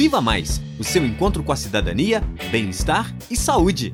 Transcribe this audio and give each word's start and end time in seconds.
Viva 0.00 0.18
Mais 0.18 0.62
o 0.78 0.82
seu 0.82 1.04
encontro 1.04 1.44
com 1.44 1.52
a 1.52 1.56
cidadania, 1.56 2.22
bem-estar 2.50 3.14
e 3.30 3.36
saúde. 3.36 3.92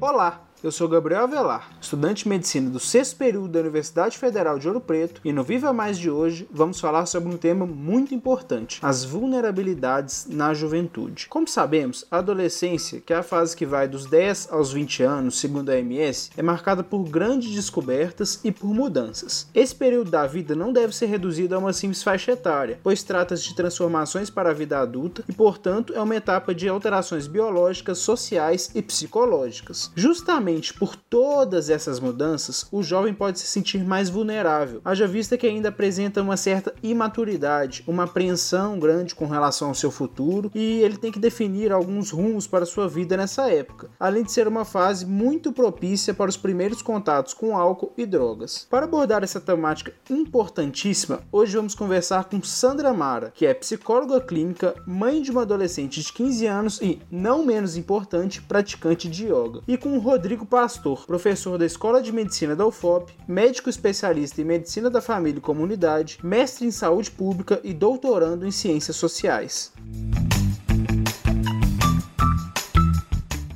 Olá! 0.00 0.43
Eu 0.64 0.72
sou 0.72 0.88
Gabriel 0.88 1.24
Avelar, 1.24 1.76
estudante 1.78 2.22
de 2.22 2.30
medicina 2.30 2.70
do 2.70 2.80
sexto 2.80 3.18
período 3.18 3.48
da 3.48 3.60
Universidade 3.60 4.16
Federal 4.16 4.58
de 4.58 4.66
Ouro 4.66 4.80
Preto, 4.80 5.20
e 5.22 5.30
no 5.30 5.44
Viva 5.44 5.74
Mais 5.74 5.98
de 5.98 6.08
hoje 6.08 6.48
vamos 6.50 6.80
falar 6.80 7.04
sobre 7.04 7.28
um 7.28 7.36
tema 7.36 7.66
muito 7.66 8.14
importante: 8.14 8.78
as 8.80 9.04
vulnerabilidades 9.04 10.26
na 10.26 10.54
juventude. 10.54 11.26
Como 11.28 11.46
sabemos, 11.46 12.06
a 12.10 12.16
adolescência, 12.16 13.02
que 13.04 13.12
é 13.12 13.16
a 13.16 13.22
fase 13.22 13.54
que 13.54 13.66
vai 13.66 13.86
dos 13.86 14.06
10 14.06 14.48
aos 14.50 14.72
20 14.72 15.02
anos, 15.02 15.38
segundo 15.38 15.68
a 15.68 15.74
OMS, 15.74 16.30
é 16.34 16.40
marcada 16.40 16.82
por 16.82 17.04
grandes 17.10 17.54
descobertas 17.54 18.40
e 18.42 18.50
por 18.50 18.72
mudanças. 18.72 19.46
Esse 19.54 19.74
período 19.74 20.10
da 20.10 20.26
vida 20.26 20.54
não 20.54 20.72
deve 20.72 20.96
ser 20.96 21.10
reduzido 21.10 21.54
a 21.54 21.58
uma 21.58 21.74
simples 21.74 22.02
faixa 22.02 22.32
etária, 22.32 22.80
pois 22.82 23.02
trata-se 23.02 23.46
de 23.46 23.54
transformações 23.54 24.30
para 24.30 24.48
a 24.48 24.54
vida 24.54 24.78
adulta 24.78 25.22
e, 25.28 25.32
portanto, 25.34 25.92
é 25.94 26.00
uma 26.00 26.16
etapa 26.16 26.54
de 26.54 26.70
alterações 26.70 27.26
biológicas, 27.26 27.98
sociais 27.98 28.70
e 28.74 28.80
psicológicas. 28.80 29.92
Justamente 29.94 30.53
Justamente 30.54 30.74
por 30.74 30.94
todas 30.94 31.68
essas 31.68 31.98
mudanças, 31.98 32.66
o 32.70 32.82
jovem 32.82 33.12
pode 33.12 33.40
se 33.40 33.46
sentir 33.46 33.84
mais 33.84 34.08
vulnerável, 34.08 34.80
haja 34.84 35.06
vista 35.06 35.36
que 35.36 35.46
ainda 35.46 35.68
apresenta 35.68 36.22
uma 36.22 36.36
certa 36.36 36.72
imaturidade, 36.82 37.82
uma 37.88 38.04
apreensão 38.04 38.78
grande 38.78 39.14
com 39.14 39.26
relação 39.26 39.68
ao 39.68 39.74
seu 39.74 39.90
futuro 39.90 40.52
e 40.54 40.80
ele 40.80 40.96
tem 40.96 41.10
que 41.10 41.18
definir 41.18 41.72
alguns 41.72 42.10
rumos 42.10 42.46
para 42.46 42.64
sua 42.66 42.86
vida 42.88 43.16
nessa 43.16 43.50
época, 43.50 43.90
além 43.98 44.22
de 44.22 44.30
ser 44.30 44.46
uma 44.46 44.64
fase 44.64 45.04
muito 45.04 45.52
propícia 45.52 46.14
para 46.14 46.30
os 46.30 46.36
primeiros 46.36 46.82
contatos 46.82 47.34
com 47.34 47.56
álcool 47.56 47.92
e 47.96 48.06
drogas. 48.06 48.66
Para 48.70 48.84
abordar 48.84 49.24
essa 49.24 49.40
temática 49.40 49.92
importantíssima, 50.08 51.20
hoje 51.32 51.56
vamos 51.56 51.74
conversar 51.74 52.24
com 52.24 52.40
Sandra 52.42 52.92
Mara, 52.92 53.32
que 53.34 53.46
é 53.46 53.54
psicóloga 53.54 54.20
clínica, 54.20 54.74
mãe 54.86 55.20
de 55.20 55.32
uma 55.32 55.42
adolescente 55.42 56.00
de 56.00 56.12
15 56.12 56.46
anos 56.46 56.80
e, 56.80 57.00
não 57.10 57.44
menos 57.44 57.76
importante, 57.76 58.40
praticante 58.40 59.08
de 59.08 59.24
yoga, 59.26 59.60
e 59.66 59.76
com 59.76 59.98
Rodrigo 59.98 60.43
Rodrigo 60.44 60.46
Pastor, 60.46 61.06
professor 61.06 61.58
da 61.58 61.66
Escola 61.66 62.02
de 62.02 62.12
Medicina 62.12 62.54
da 62.54 62.66
UFOP, 62.66 63.12
médico 63.26 63.70
especialista 63.70 64.40
em 64.40 64.44
Medicina 64.44 64.90
da 64.90 65.00
Família 65.00 65.38
e 65.38 65.42
Comunidade, 65.42 66.18
mestre 66.22 66.66
em 66.66 66.70
Saúde 66.70 67.10
Pública 67.10 67.60
e 67.64 67.72
doutorando 67.72 68.46
em 68.46 68.50
Ciências 68.50 68.96
Sociais. 68.96 69.72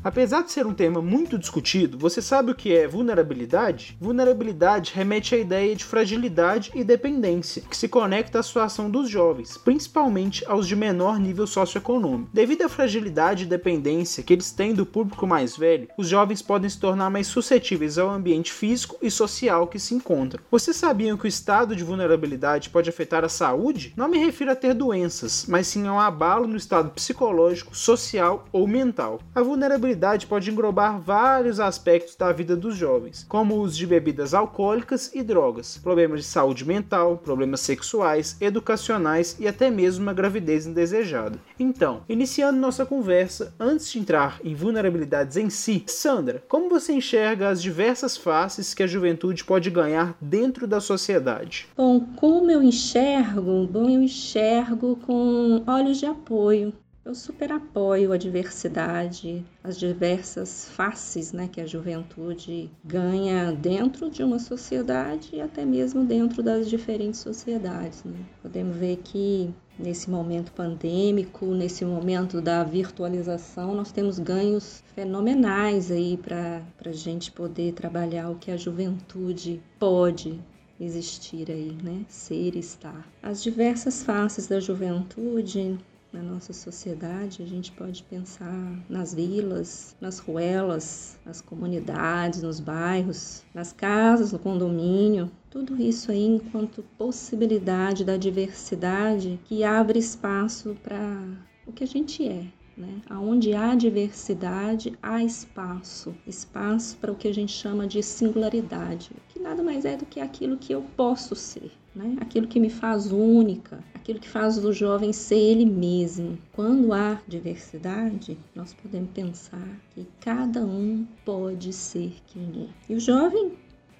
Apesar 0.09 0.42
de 0.42 0.51
ser 0.51 0.67
um 0.67 0.73
tema 0.73 1.03
muito 1.03 1.39
discutido, 1.39 1.98
você 1.98 2.23
sabe 2.23 2.51
o 2.51 2.55
que 2.55 2.75
é 2.75 2.89
vulnerabilidade? 2.89 3.95
Vulnerabilidade 4.01 4.95
remete 4.95 5.34
à 5.34 5.39
ideia 5.39 5.77
de 5.77 5.84
fragilidade 5.84 6.73
e 6.75 6.83
dependência, 6.83 7.62
que 7.69 7.77
se 7.77 7.89
conecta 7.89 8.39
à 8.39 8.42
situação 8.42 8.91
dos 8.91 9.11
jovens, 9.11 9.59
principalmente 9.59 10.42
aos 10.47 10.67
de 10.67 10.75
menor 10.75 11.20
nível 11.20 11.47
socioeconômico. 11.47 12.31
Devido 12.33 12.62
à 12.62 12.70
fragilidade 12.70 13.45
e 13.45 13.47
dependência 13.47 14.23
que 14.23 14.33
eles 14.33 14.50
têm 14.50 14.73
do 14.73 14.87
público 14.87 15.27
mais 15.27 15.59
velho, 15.59 15.89
os 15.98 16.09
jovens 16.09 16.41
podem 16.41 16.70
se 16.70 16.81
tornar 16.81 17.11
mais 17.11 17.27
suscetíveis 17.27 17.98
ao 17.98 18.09
ambiente 18.09 18.50
físico 18.50 18.97
e 19.03 19.11
social 19.11 19.67
que 19.67 19.78
se 19.78 19.95
encontram. 19.95 20.43
Vocês 20.50 20.78
sabiam 20.78 21.19
que 21.19 21.27
o 21.27 21.28
estado 21.28 21.77
de 21.77 21.84
vulnerabilidade 21.84 22.70
pode 22.70 22.89
afetar 22.89 23.27
a 23.27 23.28
saúde? 23.28 23.93
Não 23.95 24.09
me 24.09 24.17
refiro 24.17 24.53
a 24.53 24.56
ter 24.56 24.72
doenças, 24.72 25.45
mas 25.47 25.67
sim 25.67 25.87
a 25.87 25.93
um 25.93 26.00
abalo 26.00 26.47
no 26.47 26.56
estado 26.56 26.93
psicológico, 26.93 27.77
social 27.77 28.47
ou 28.50 28.67
mental. 28.67 29.20
A 29.34 29.43
vulnerabilidade 29.43 29.98
pode 30.27 30.51
englobar 30.51 31.01
vários 31.01 31.59
aspectos 31.61 32.15
da 32.15 32.33
vida 32.33 32.57
dos 32.57 32.77
jovens, 32.77 33.25
como 33.29 33.55
o 33.55 33.61
uso 33.61 33.77
de 33.77 33.87
bebidas 33.87 34.35
alcoólicas 34.35 35.11
e 35.15 35.23
drogas, 35.23 35.79
problemas 35.79 36.21
de 36.21 36.27
saúde 36.27 36.65
mental, 36.65 37.19
problemas 37.19 37.61
sexuais, 37.61 38.37
educacionais 38.41 39.37
e 39.41 39.49
até 39.49 39.71
mesmo 39.71 40.05
uma 40.05 40.13
gravidez 40.15 40.67
indesejada. 40.67 41.39
Então, 41.59 42.03
iniciando 42.09 42.61
nossa 42.61 42.87
conversa, 42.87 43.55
antes 43.59 43.91
de 43.91 43.99
entrar 43.99 44.41
em 44.45 44.55
vulnerabilidades 44.55 45.37
em 45.37 45.50
si, 45.50 45.84
Sandra, 45.87 46.43
como 46.49 46.71
você 46.71 46.93
enxerga 46.93 47.49
as 47.49 47.61
diversas 47.61 48.17
faces 48.17 48.75
que 48.75 48.83
a 48.83 48.87
juventude 48.87 49.45
pode 49.45 49.71
ganhar 49.71 50.17
dentro 50.21 50.67
da 50.67 50.81
sociedade? 50.81 51.67
Bom, 51.77 52.01
como 52.17 52.51
eu 52.51 52.62
enxergo? 52.62 53.67
Bom, 53.67 53.89
eu 53.89 54.03
enxergo 54.03 54.97
com 55.05 55.62
olhos 55.67 55.99
de 55.99 56.06
apoio. 56.06 56.72
Eu 57.09 57.15
super 57.15 57.51
apoio 57.51 58.13
a 58.13 58.19
diversidade, 58.19 59.43
as 59.65 59.79
diversas 59.79 60.69
faces 60.69 61.33
né, 61.33 61.49
que 61.51 61.59
a 61.59 61.65
juventude 61.65 62.71
ganha 62.85 63.51
dentro 63.51 64.11
de 64.11 64.23
uma 64.23 64.39
sociedade 64.39 65.31
e 65.33 65.41
até 65.41 65.65
mesmo 65.65 66.05
dentro 66.05 66.43
das 66.43 66.69
diferentes 66.69 67.21
sociedades. 67.21 68.05
Né? 68.05 68.19
Podemos 68.43 68.77
ver 68.77 68.99
que 68.99 69.49
nesse 69.79 70.11
momento 70.11 70.53
pandêmico, 70.53 71.47
nesse 71.47 71.83
momento 71.83 72.43
da 72.43 72.63
virtualização, 72.63 73.75
nós 73.75 73.91
temos 73.91 74.19
ganhos 74.19 74.85
fenomenais 74.95 75.91
aí 75.91 76.19
para 76.19 76.63
a 76.85 76.93
gente 76.93 77.33
poder 77.33 77.73
trabalhar 77.73 78.29
o 78.29 78.37
que 78.37 78.51
a 78.51 78.57
juventude 78.59 79.63
pode 79.79 80.39
existir 80.79 81.51
aí, 81.51 81.77
né? 81.83 82.05
Ser 82.07 82.55
e 82.55 82.59
estar. 82.59 83.09
As 83.23 83.43
diversas 83.43 84.03
faces 84.03 84.47
da 84.47 84.61
juventude 84.61 85.79
na 86.13 86.23
nossa 86.23 86.53
sociedade, 86.53 87.43
a 87.43 87.47
gente 87.47 87.71
pode 87.73 88.03
pensar 88.03 88.85
nas 88.89 89.15
vilas, 89.15 89.97
nas 90.01 90.19
ruelas, 90.19 91.19
nas 91.25 91.41
comunidades, 91.41 92.43
nos 92.43 92.61
bairros, 92.61 93.45
nas 93.55 93.73
casas, 93.73 94.33
no 94.33 94.39
condomínio. 94.39 95.31
Tudo 95.51 95.81
isso 95.81 96.11
aí 96.11 96.25
enquanto 96.25 96.83
possibilidade 96.97 98.05
da 98.05 98.17
diversidade 98.17 99.39
que 99.45 99.63
abre 99.65 99.99
espaço 99.99 100.77
para 100.83 101.23
o 101.67 101.73
que 101.73 101.85
a 101.85 101.87
gente 101.87 102.27
é, 102.27 102.47
né? 102.77 103.03
Onde 103.11 103.53
há 103.53 103.75
diversidade, 103.75 104.97
há 105.03 105.23
espaço. 105.23 106.15
Espaço 106.27 106.97
para 106.97 107.13
o 107.13 107.17
que 107.17 107.29
a 107.29 107.35
gente 107.35 107.53
chama 107.53 107.87
de 107.87 108.03
singularidade, 108.03 109.11
que 109.29 109.39
nada 109.39 109.63
mais 109.63 109.85
é 109.85 109.97
do 109.97 110.07
que 110.07 110.21
aquilo 110.21 110.57
que 110.57 110.73
eu 110.73 110.83
posso 110.97 111.35
ser, 111.35 111.71
né? 111.98 112.16
aquilo 112.20 112.47
que 112.47 112.60
me 112.60 112.70
faz 112.70 113.10
única, 113.10 113.82
aquilo 113.94 114.20
que 114.20 114.28
faz 114.28 114.56
o 114.64 114.72
jovem 114.72 115.12
ser 115.12 115.36
ele 115.36 115.66
mesmo. 115.66 116.38
Quando 116.53 116.92
há 116.92 117.20
diversidade, 117.26 118.38
nós 118.54 118.72
podemos 118.72 119.10
pensar 119.10 119.69
que 119.91 120.06
cada 120.20 120.64
um 120.64 121.04
pode 121.25 121.72
ser 121.72 122.14
quem 122.28 122.69
é. 122.69 122.92
E 122.92 122.94
o 122.94 123.00
jovem 123.00 123.53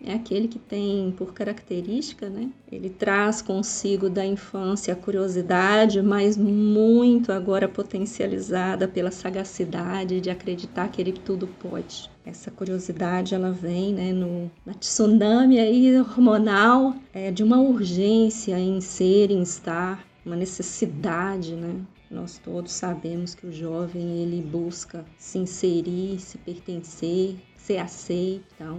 é 0.05 0.13
aquele 0.13 0.49
que 0.49 0.59
tem 0.59 1.13
por 1.17 1.33
característica, 1.33 2.29
né? 2.29 2.51
Ele 2.71 2.89
traz 2.89 3.43
consigo 3.43 4.09
da 4.09 4.25
infância 4.25 4.93
a 4.93 4.97
curiosidade, 4.97 6.01
mas 6.01 6.37
muito 6.37 7.33
agora 7.33 7.69
potencializada 7.69 8.87
pela 8.87 9.11
sagacidade 9.11 10.21
de 10.21 10.31
acreditar 10.31 10.89
que 10.89 11.01
ele 11.01 11.13
tudo 11.13 11.47
pode. 11.47 12.11
Essa 12.25 12.51
curiosidade 12.51 13.35
ela 13.35 13.51
vem, 13.51 13.95
né, 13.95 14.13
no 14.13 14.51
na 14.65 14.75
tsunami 14.75 15.59
aí 15.59 15.99
hormonal 15.99 16.95
é, 17.13 17.31
de 17.31 17.43
uma 17.43 17.59
urgência 17.59 18.59
em 18.59 18.81
ser, 18.81 19.31
em 19.31 19.43
estar, 19.43 20.07
uma 20.25 20.37
necessidade, 20.37 21.55
né? 21.55 21.81
Nós 22.11 22.39
todos 22.39 22.73
sabemos 22.73 23.35
que 23.35 23.47
o 23.47 23.53
jovem 23.53 24.23
ele 24.23 24.41
busca 24.41 25.05
se 25.19 25.39
inserir, 25.39 26.19
se 26.19 26.39
pertencer, 26.39 27.37
ser 27.57 27.79
aceito. 27.79 28.45
Então, 28.55 28.79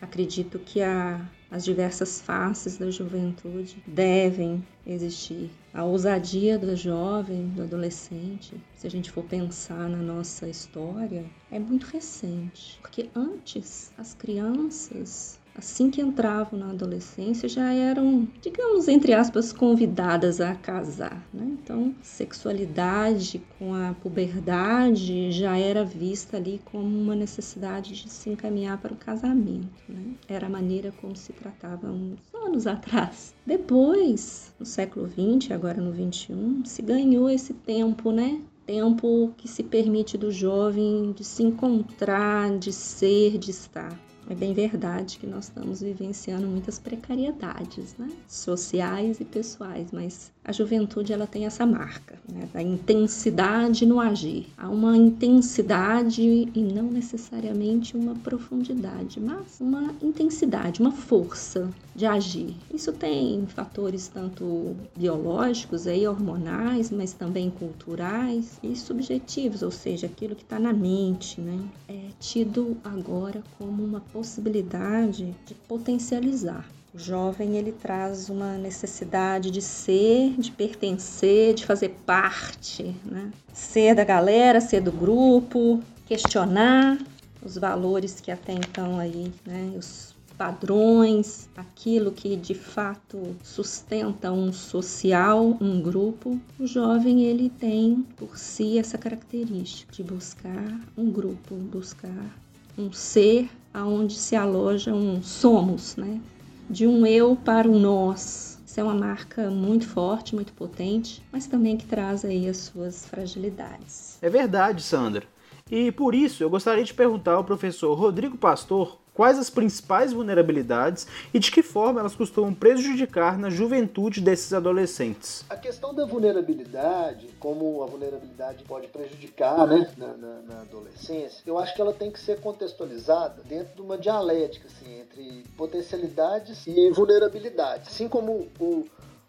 Acredito 0.00 0.58
que 0.58 0.82
a, 0.82 1.28
as 1.50 1.64
diversas 1.64 2.20
faces 2.20 2.76
da 2.76 2.90
juventude 2.90 3.82
devem 3.86 4.64
existir. 4.86 5.50
A 5.72 5.84
ousadia 5.84 6.58
do 6.58 6.76
jovem, 6.76 7.48
do 7.48 7.62
adolescente, 7.62 8.54
se 8.74 8.86
a 8.86 8.90
gente 8.90 9.10
for 9.10 9.24
pensar 9.24 9.88
na 9.88 9.98
nossa 9.98 10.48
história, 10.48 11.24
é 11.50 11.58
muito 11.58 11.84
recente. 11.86 12.78
Porque 12.80 13.10
antes, 13.14 13.92
as 13.96 14.14
crianças 14.14 15.40
assim 15.56 15.90
que 15.90 16.00
entravam 16.00 16.58
na 16.58 16.70
adolescência, 16.70 17.48
já 17.48 17.72
eram, 17.72 18.28
digamos, 18.40 18.88
entre 18.88 19.12
aspas, 19.12 19.52
convidadas 19.52 20.40
a 20.40 20.54
casar. 20.54 21.26
Né? 21.32 21.56
Então, 21.62 21.94
sexualidade 22.02 23.42
com 23.58 23.74
a 23.74 23.94
puberdade 23.94 25.32
já 25.32 25.56
era 25.56 25.84
vista 25.84 26.36
ali 26.36 26.60
como 26.66 26.86
uma 26.86 27.14
necessidade 27.14 27.94
de 27.94 28.08
se 28.08 28.30
encaminhar 28.30 28.78
para 28.78 28.92
o 28.92 28.96
casamento. 28.96 29.68
Né? 29.88 30.14
Era 30.28 30.46
a 30.46 30.50
maneira 30.50 30.92
como 31.00 31.16
se 31.16 31.32
tratava 31.32 31.88
uns 31.88 32.18
anos 32.34 32.66
atrás. 32.66 33.34
Depois, 33.46 34.54
no 34.58 34.66
século 34.66 35.08
XX, 35.08 35.52
agora 35.52 35.80
no 35.80 35.92
XXI, 35.92 36.62
se 36.64 36.82
ganhou 36.82 37.30
esse 37.30 37.54
tempo, 37.54 38.12
né? 38.12 38.40
tempo 38.66 39.32
que 39.36 39.46
se 39.46 39.62
permite 39.62 40.18
do 40.18 40.32
jovem 40.32 41.12
de 41.12 41.22
se 41.22 41.42
encontrar, 41.44 42.58
de 42.58 42.72
ser, 42.72 43.38
de 43.38 43.52
estar. 43.52 43.96
É 44.28 44.34
bem 44.34 44.52
verdade 44.52 45.18
que 45.18 45.26
nós 45.26 45.44
estamos 45.44 45.80
vivenciando 45.80 46.46
muitas 46.46 46.78
precariedades, 46.78 47.94
né? 47.96 48.10
Sociais 48.28 49.20
e 49.20 49.24
pessoais, 49.24 49.88
mas 49.92 50.32
a 50.44 50.52
juventude 50.52 51.12
ela 51.12 51.26
tem 51.26 51.46
essa 51.46 51.64
marca, 51.64 52.18
né? 52.28 52.48
Da 52.52 52.60
intensidade 52.60 53.86
no 53.86 54.00
agir. 54.00 54.46
Há 54.56 54.68
uma 54.68 54.96
intensidade 54.96 56.22
e 56.22 56.60
não 56.60 56.84
necessariamente 56.84 57.96
uma 57.96 58.14
profundidade, 58.16 59.20
mas 59.20 59.60
uma 59.60 59.94
intensidade, 60.02 60.80
uma 60.80 60.92
força 60.92 61.70
de 61.94 62.04
agir. 62.04 62.54
Isso 62.72 62.92
tem 62.92 63.46
fatores 63.46 64.08
tanto 64.08 64.76
biológicos, 64.96 65.86
aí, 65.86 66.06
hormonais, 66.06 66.90
mas 66.90 67.12
também 67.12 67.48
culturais 67.48 68.58
e 68.62 68.76
subjetivos, 68.76 69.62
ou 69.62 69.70
seja, 69.70 70.06
aquilo 70.06 70.34
que 70.34 70.42
está 70.42 70.58
na 70.58 70.72
mente, 70.72 71.40
né? 71.40 71.58
É 71.88 72.06
tido 72.20 72.76
agora 72.84 73.42
como 73.58 73.82
uma 73.82 74.00
possibilidade 74.16 75.34
de 75.44 75.54
potencializar. 75.54 76.66
O 76.94 76.98
jovem 76.98 77.58
ele 77.58 77.72
traz 77.72 78.30
uma 78.30 78.56
necessidade 78.56 79.50
de 79.50 79.60
ser, 79.60 80.34
de 80.38 80.50
pertencer, 80.50 81.52
de 81.52 81.66
fazer 81.66 81.90
parte, 82.06 82.96
né? 83.04 83.30
Ser 83.52 83.94
da 83.94 84.04
galera, 84.04 84.58
ser 84.58 84.80
do 84.80 84.90
grupo, 84.90 85.82
questionar 86.06 86.98
os 87.44 87.58
valores 87.58 88.18
que 88.18 88.30
até 88.30 88.54
então 88.54 88.98
aí, 88.98 89.30
né, 89.44 89.74
os 89.76 90.16
padrões, 90.38 91.48
aquilo 91.54 92.10
que 92.10 92.36
de 92.36 92.54
fato 92.54 93.36
sustenta 93.42 94.32
um 94.32 94.50
social, 94.50 95.56
um 95.60 95.80
grupo, 95.80 96.40
o 96.58 96.66
jovem 96.66 97.24
ele 97.24 97.50
tem 97.50 98.06
por 98.16 98.38
si 98.38 98.78
essa 98.78 98.96
característica 98.96 99.92
de 99.92 100.02
buscar 100.02 100.80
um 100.96 101.10
grupo, 101.10 101.54
buscar 101.54 102.34
um 102.78 102.92
ser 102.92 103.48
aonde 103.72 104.14
se 104.14 104.34
aloja 104.34 104.92
um 104.92 105.22
somos, 105.22 105.96
né? 105.96 106.20
De 106.68 106.86
um 106.86 107.06
eu 107.06 107.36
para 107.36 107.68
um 107.68 107.78
nós. 107.78 108.60
Isso 108.66 108.80
é 108.80 108.82
uma 108.82 108.94
marca 108.94 109.50
muito 109.50 109.86
forte, 109.86 110.34
muito 110.34 110.52
potente, 110.52 111.22
mas 111.32 111.46
também 111.46 111.76
que 111.76 111.86
traz 111.86 112.24
aí 112.24 112.48
as 112.48 112.58
suas 112.58 113.06
fragilidades. 113.06 114.18
É 114.20 114.28
verdade, 114.28 114.82
Sandra. 114.82 115.24
E 115.70 115.90
por 115.90 116.14
isso 116.14 116.42
eu 116.42 116.50
gostaria 116.50 116.84
de 116.84 116.94
perguntar 116.94 117.34
ao 117.34 117.44
professor 117.44 117.94
Rodrigo 117.94 118.36
Pastor 118.36 118.98
quais 119.16 119.38
as 119.38 119.48
principais 119.48 120.12
vulnerabilidades 120.12 121.06
e 121.32 121.38
de 121.38 121.50
que 121.50 121.62
forma 121.62 122.00
elas 122.00 122.14
costumam 122.14 122.52
prejudicar 122.52 123.38
na 123.38 123.48
juventude 123.48 124.20
desses 124.20 124.52
adolescentes. 124.52 125.42
A 125.48 125.56
questão 125.56 125.94
da 125.94 126.04
vulnerabilidade, 126.04 127.28
como 127.40 127.82
a 127.82 127.86
vulnerabilidade 127.86 128.62
pode 128.64 128.88
prejudicar 128.88 129.66
né, 129.66 129.90
na, 129.96 130.08
na, 130.08 130.42
na 130.42 130.60
adolescência, 130.60 131.40
eu 131.46 131.58
acho 131.58 131.74
que 131.74 131.80
ela 131.80 131.94
tem 131.94 132.10
que 132.10 132.20
ser 132.20 132.40
contextualizada 132.40 133.42
dentro 133.44 133.74
de 133.74 133.80
uma 133.80 133.96
dialética 133.96 134.68
assim, 134.68 135.00
entre 135.00 135.44
potencialidades 135.56 136.66
e 136.66 136.90
vulnerabilidade. 136.90 137.88
Assim 137.88 138.08
como 138.08 138.48
o, 138.60 138.86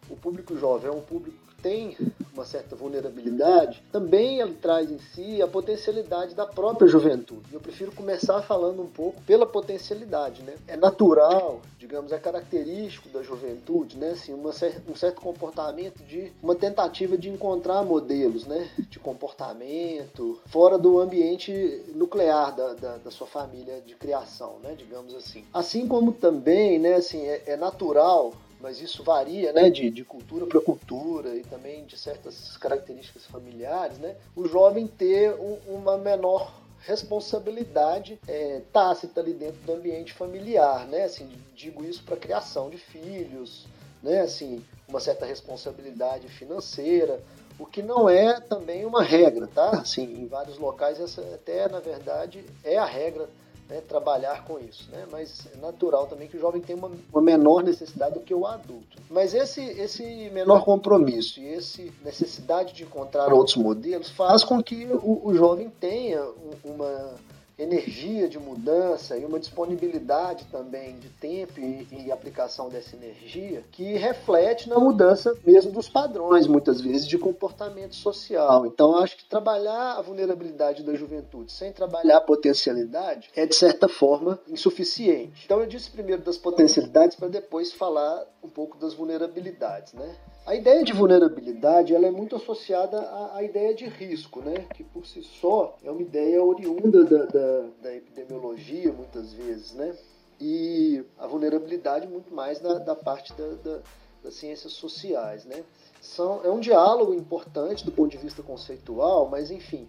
o 0.10 0.18
público 0.18 0.58
jovem 0.58 0.90
é 0.90 0.94
um 0.94 1.02
público 1.02 1.47
tem 1.62 1.96
uma 2.38 2.46
certa 2.46 2.76
vulnerabilidade, 2.76 3.84
também 3.92 4.40
ele 4.40 4.54
traz 4.54 4.92
em 4.92 5.00
si 5.00 5.42
a 5.42 5.48
potencialidade 5.48 6.36
da 6.36 6.46
própria 6.46 6.88
juventude. 6.88 7.52
Eu 7.52 7.60
prefiro 7.60 7.92
começar 7.92 8.42
falando 8.44 8.82
um 8.82 8.88
pouco 8.88 9.20
pela 9.24 9.46
potencialidade, 9.46 10.44
né? 10.44 10.54
É 10.68 10.78
natural, 10.78 11.62
digamos, 11.80 12.12
é 12.12 12.20
característico 12.20 13.10
da 13.10 13.24
juventude, 13.24 13.98
né? 13.98 14.12
Assim, 14.12 14.34
uma, 14.34 14.52
um 14.88 14.96
certo 14.96 15.20
comportamento 15.20 16.04
de 16.04 16.32
uma 16.42 16.54
tentativa 16.54 17.18
de 17.18 17.30
encontrar 17.30 17.84
modelos, 17.84 18.46
né? 18.46 18.70
De 18.90 19.00
comportamento 19.00 20.40
fora 20.46 20.78
do 20.78 21.00
ambiente 21.00 21.84
nuclear 21.96 22.56
da, 22.56 22.74
da, 22.74 22.98
da 22.98 23.12
sua 23.12 23.28
família 23.28 23.82
de 23.82 23.96
criação, 23.96 24.58
né? 24.62 24.76
Digamos 24.78 25.16
assim. 25.16 25.44
Assim 25.52 25.88
como 25.88 26.12
também, 26.12 26.78
né? 26.78 26.96
Assim, 26.96 27.26
é, 27.26 27.44
é 27.48 27.58
natural 27.58 28.34
mas 28.60 28.82
isso 28.82 29.04
varia 29.04 29.54
né, 29.54 29.70
de, 29.70 29.90
de 29.90 30.04
cultura 30.04 30.46
para 30.46 30.60
cultura 30.62 31.36
e 31.36 31.42
também 31.42 31.86
de 31.86 31.98
certas 31.98 32.58
características 32.58 33.26
familiares, 33.26 33.98
né, 33.98 34.16
o 34.36 34.48
jovem 34.48 34.88
ter 34.88 35.34
um, 35.36 35.58
uma 35.68 35.98
menor 35.98 36.52
responsabilidade 36.80 38.20
é, 38.28 38.62
tácita 38.72 39.20
ali 39.20 39.34
dentro 39.34 39.60
do 39.62 39.74
ambiente 39.74 40.14
familiar, 40.14 40.88
né? 40.88 41.04
Assim, 41.04 41.30
digo 41.56 41.84
isso 41.84 42.04
para 42.04 42.16
criação 42.16 42.70
de 42.70 42.78
filhos, 42.78 43.68
né? 44.02 44.22
Assim, 44.22 44.64
uma 44.88 45.00
certa 45.00 45.26
responsabilidade 45.26 46.28
financeira, 46.30 47.22
o 47.60 47.66
que 47.66 47.82
não 47.82 48.08
é 48.08 48.40
também 48.40 48.86
uma 48.86 49.04
regra, 49.04 49.48
tá? 49.48 49.72
Assim, 49.72 50.04
em 50.04 50.28
vários 50.28 50.58
locais 50.58 51.00
essa 51.00 51.22
até 51.34 51.68
na 51.68 51.80
verdade 51.80 52.46
é 52.64 52.78
a 52.78 52.86
regra 52.86 53.28
né, 53.70 53.82
trabalhar 53.82 54.46
com 54.46 54.60
isso, 54.60 54.90
né? 54.92 55.06
Mas 55.12 55.48
é 55.54 55.58
natural 55.58 56.08
também 56.08 56.28
que 56.28 56.38
o 56.38 56.40
jovem 56.40 56.62
tenha 56.62 56.78
uma, 56.78 56.92
uma, 57.12 57.22
menor 57.22 57.64
necessidade 57.64 58.14
do 58.14 58.22
que 58.22 58.34
o 58.34 58.46
adulto. 58.46 58.98
Mas 59.10 59.34
esse, 59.34 59.62
esse 59.62 60.30
menor 60.32 60.64
compromisso 60.64 61.40
e 61.40 61.54
essa 61.54 61.84
necessidade 62.04 62.74
de 62.74 62.84
encontrar 62.84 63.34
outros 63.34 63.58
modelos 63.58 64.10
faz 64.10 64.44
com 64.44 64.62
que 64.64 64.86
o, 64.86 65.28
o 65.28 65.34
jovem 65.34 65.70
tenha 65.70 66.24
uma 66.64 67.16
energia 67.58 68.30
de 68.30 68.38
mudança 68.38 69.18
e 69.18 69.26
uma 69.26 69.40
disponibilidade 69.40 70.46
também 70.46 71.00
de 71.00 71.10
tempo 71.10 71.60
e, 71.60 71.88
e, 71.92 72.12
aplicação 72.12 72.70
dessa 72.70 72.96
energia 72.96 73.64
que 73.72 73.96
reflete 73.98 74.70
na 74.70 74.80
mudança 74.80 75.36
mesmo 75.46 75.72
dos 75.72 75.90
padrões, 75.90 76.46
muitas 76.46 76.80
vezes, 76.80 77.08
de 77.08 77.18
comportamento 77.18 77.96
social. 77.96 78.66
Então, 78.66 78.96
acho 78.98 79.18
que 79.18 79.26
trabalhar 79.26 79.94
a 79.94 80.02
vulnerabilidade 80.02 80.84
da 80.84 80.94
juventude 80.94 81.52
sem 81.52 81.72
trabalhar 81.72 82.18
a 82.18 82.22
potencialidade 82.22 83.30
é, 83.36 83.46
de 83.46 83.56
certa 83.56 83.88
forma, 83.88 84.40
insuficiente. 84.48 85.46
Então, 85.46 85.60
eu 85.60 85.66
disse 85.66 85.90
primeiro 85.90 86.22
das 86.22 86.38
potencialidades 86.38 87.16
para 87.16 87.28
depois 87.28 87.74
falar 87.74 88.24
um 88.44 88.50
pouco 88.50 88.78
das 88.78 88.94
vulnerabilidades, 88.94 89.94
né? 89.94 90.16
A 90.48 90.56
ideia 90.56 90.82
de 90.82 90.94
vulnerabilidade 90.94 91.94
ela 91.94 92.08
é 92.08 92.10
muito 92.10 92.38
associada 92.38 93.02
à, 93.02 93.36
à, 93.36 93.44
ideia 93.44 93.76
de 93.76 93.84
risco, 93.84 94.40
né? 94.40 94.66
que 94.74 94.82
por 94.82 95.06
si 95.06 95.22
só 95.22 95.76
é 95.84 95.92
uma 95.92 96.02
ideia 96.02 96.42
oriunda 96.42 97.04
da, 97.04 97.26
da, 97.26 97.66
da 97.82 97.94
epidemiologia, 97.94 98.94
muitas 98.94 99.34
vezes, 99.34 99.74
né? 99.74 99.94
e 100.40 101.04
a 101.18 101.28
vulnerabilidade 101.28 102.08
muito 102.08 102.34
mais 102.34 102.62
da, 102.62 102.76
da 102.76 102.96
parte 102.96 103.34
da, 103.34 103.56
da, 103.62 103.82
das 104.24 104.36
ciências 104.36 104.72
sociais. 104.72 105.44
Né? 105.44 105.66
São, 106.00 106.40
é 106.46 106.50
um 106.50 106.62
diálogo 106.62 107.14
importante 107.14 107.84
do 107.84 107.92
ponto 107.92 108.12
de 108.12 108.18
vista 108.18 108.42
conceitual, 108.42 109.28
mas 109.28 109.52
enfim, 109.52 109.86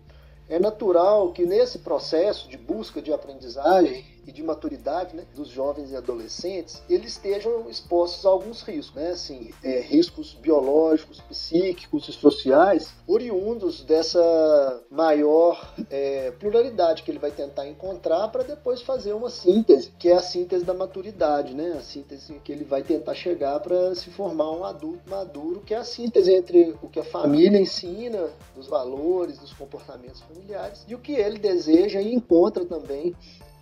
é 0.48 0.58
natural 0.58 1.32
que 1.32 1.44
nesse 1.44 1.80
processo 1.80 2.48
de 2.48 2.56
busca 2.56 3.02
de 3.02 3.12
aprendizagem 3.12 4.04
e 4.28 4.32
de 4.32 4.42
maturidade 4.42 5.16
né, 5.16 5.24
dos 5.34 5.48
jovens 5.48 5.90
e 5.90 5.96
adolescentes, 5.96 6.82
eles 6.88 7.12
estejam 7.12 7.68
expostos 7.70 8.26
a 8.26 8.28
alguns 8.28 8.60
riscos, 8.60 8.94
né? 8.94 9.10
Assim, 9.10 9.50
é, 9.64 9.80
riscos 9.80 10.34
biológicos, 10.34 11.18
psíquicos 11.22 12.06
e 12.08 12.12
sociais, 12.12 12.92
oriundos 13.06 13.82
dessa 13.82 14.82
maior 14.90 15.74
é, 15.90 16.30
pluralidade 16.32 17.02
que 17.02 17.10
ele 17.10 17.18
vai 17.18 17.30
tentar 17.30 17.66
encontrar 17.66 18.28
para 18.28 18.42
depois 18.42 18.82
fazer 18.82 19.14
uma 19.14 19.30
síntese, 19.30 19.90
que 19.98 20.10
é 20.10 20.14
a 20.14 20.20
síntese 20.20 20.62
da 20.62 20.74
maturidade, 20.74 21.54
né? 21.54 21.76
A 21.78 21.80
síntese 21.80 22.34
que 22.44 22.52
ele 22.52 22.64
vai 22.64 22.82
tentar 22.82 23.14
chegar 23.14 23.58
para 23.60 23.94
se 23.94 24.10
formar 24.10 24.50
um 24.50 24.62
adulto 24.62 25.08
maduro, 25.08 25.62
que 25.62 25.72
é 25.72 25.78
a 25.78 25.84
síntese 25.84 26.34
entre 26.34 26.76
o 26.82 26.88
que 26.88 27.00
a 27.00 27.04
família 27.04 27.58
ensina, 27.58 28.28
dos 28.54 28.66
valores, 28.66 29.38
dos 29.38 29.54
comportamentos 29.54 30.20
familiares, 30.20 30.37
e 30.86 30.94
o 30.94 30.98
que 30.98 31.12
ele 31.12 31.38
deseja 31.38 32.00
e 32.00 32.14
encontra 32.14 32.64
também 32.64 33.14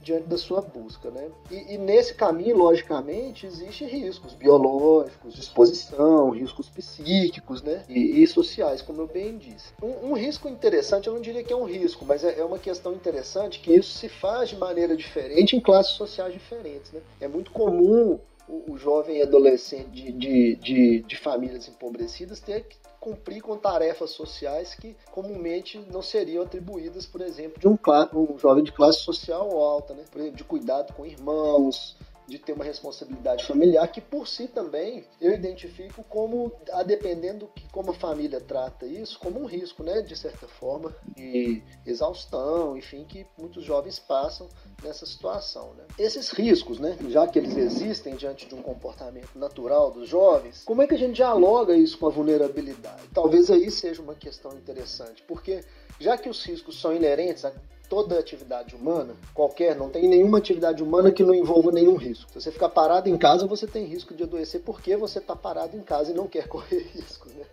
diante 0.06 0.28
da 0.28 0.38
sua 0.38 0.60
busca, 0.60 1.10
né? 1.10 1.28
E, 1.50 1.74
e, 1.74 1.78
nesse 1.78 2.14
caminho, 2.14 2.56
logicamente, 2.56 3.44
existem 3.44 3.88
riscos 3.88 4.34
biológicos, 4.34 5.34
de 5.34 5.40
exposição, 5.40 6.30
riscos 6.30 6.68
psíquicos, 6.68 7.60
né? 7.60 7.82
E, 7.88 8.22
e 8.22 8.26
sociais, 8.28 8.80
como 8.80 9.02
eu 9.02 9.08
bem 9.08 9.36
disse. 9.36 9.72
Um, 9.82 10.10
um, 10.10 10.12
risco 10.12 10.48
interessante, 10.48 11.08
eu 11.08 11.14
não 11.14 11.20
diria 11.20 11.42
que 11.42 11.52
é 11.52 11.56
um 11.56 11.64
risco, 11.64 12.04
mas 12.04 12.22
é, 12.22 12.38
é, 12.38 12.44
uma 12.44 12.58
questão 12.58 12.92
interessante 12.92 13.58
que 13.58 13.74
isso 13.74 13.98
se 13.98 14.08
faz 14.08 14.50
de 14.50 14.56
maneira 14.56 14.96
diferente 14.96 15.56
em 15.56 15.60
classes 15.60 15.94
sociais 15.94 16.32
diferentes, 16.32 16.92
né? 16.92 17.00
É 17.20 17.26
muito 17.26 17.50
comum 17.50 18.20
o, 18.48 18.72
o 18.72 18.78
jovem 18.78 19.20
adolescente 19.20 19.90
de, 19.90 20.12
de, 20.12 20.56
de, 20.56 21.02
de 21.02 21.16
famílias 21.16 21.66
empobrecidas 21.66 22.38
ter 22.38 22.62
que 22.62 22.76
cumprir 23.06 23.40
com 23.40 23.56
tarefas 23.56 24.10
sociais 24.10 24.74
que 24.74 24.96
comumente 25.12 25.78
não 25.92 26.02
seriam 26.02 26.42
atribuídas, 26.42 27.06
por 27.06 27.20
exemplo, 27.20 27.60
de 27.60 27.68
um, 27.68 27.78
um 28.12 28.36
jovem 28.36 28.64
de 28.64 28.72
classe 28.72 28.98
social 28.98 29.48
alta, 29.62 29.94
né? 29.94 30.02
por 30.10 30.20
exemplo, 30.20 30.36
de 30.36 30.42
cuidado 30.42 30.92
com 30.92 31.06
irmãos, 31.06 31.96
de 32.26 32.38
ter 32.38 32.52
uma 32.52 32.64
responsabilidade 32.64 33.44
familiar 33.44 33.86
que 33.88 34.00
por 34.00 34.26
si 34.26 34.48
também 34.48 35.04
eu 35.20 35.32
identifico 35.32 36.02
como 36.04 36.52
a 36.72 36.82
dependendo 36.82 37.48
que 37.54 37.68
como 37.70 37.90
a 37.90 37.94
família 37.94 38.40
trata 38.40 38.86
isso 38.86 39.18
como 39.18 39.40
um 39.40 39.46
risco 39.46 39.82
né 39.82 40.02
de 40.02 40.16
certa 40.16 40.48
forma 40.48 40.94
e 41.16 41.62
exaustão 41.86 42.76
enfim 42.76 43.04
que 43.04 43.26
muitos 43.38 43.64
jovens 43.64 43.98
passam 43.98 44.48
nessa 44.82 45.06
situação 45.06 45.74
né. 45.74 45.84
Esses 45.98 46.30
riscos 46.30 46.78
né 46.78 46.96
já 47.08 47.26
que 47.26 47.38
eles 47.38 47.56
existem 47.56 48.16
diante 48.16 48.46
de 48.46 48.54
um 48.54 48.62
comportamento 48.62 49.38
natural 49.38 49.90
dos 49.90 50.08
jovens 50.08 50.64
como 50.64 50.82
é 50.82 50.86
que 50.86 50.94
a 50.94 50.98
gente 50.98 51.16
dialoga 51.16 51.74
isso 51.74 51.98
com 51.98 52.06
a 52.06 52.10
vulnerabilidade? 52.10 53.02
Talvez 53.14 53.50
aí 53.50 53.70
seja 53.70 54.02
uma 54.02 54.14
questão 54.14 54.52
interessante 54.52 55.22
porque 55.22 55.64
já 55.98 56.16
que 56.16 56.28
os 56.28 56.44
riscos 56.44 56.80
são 56.80 56.94
inerentes 56.94 57.44
a 57.44 57.52
toda 57.88 58.18
atividade 58.18 58.74
humana, 58.74 59.14
qualquer, 59.34 59.76
não 59.76 59.88
tem 59.88 60.08
nenhuma 60.08 60.38
atividade 60.38 60.82
humana 60.82 61.10
que 61.10 61.22
não 61.22 61.34
envolva 61.34 61.70
nenhum 61.70 61.96
risco. 61.96 62.30
Se 62.30 62.40
você 62.40 62.50
ficar 62.50 62.68
parado 62.68 63.08
em 63.08 63.16
casa, 63.16 63.46
você 63.46 63.66
tem 63.66 63.84
risco 63.84 64.14
de 64.14 64.22
adoecer 64.22 64.62
porque 64.62 64.96
você 64.96 65.18
está 65.18 65.34
parado 65.34 65.76
em 65.76 65.82
casa 65.82 66.10
e 66.10 66.14
não 66.14 66.26
quer 66.26 66.46
correr 66.48 66.88
riscos, 66.92 67.32
né? 67.34 67.44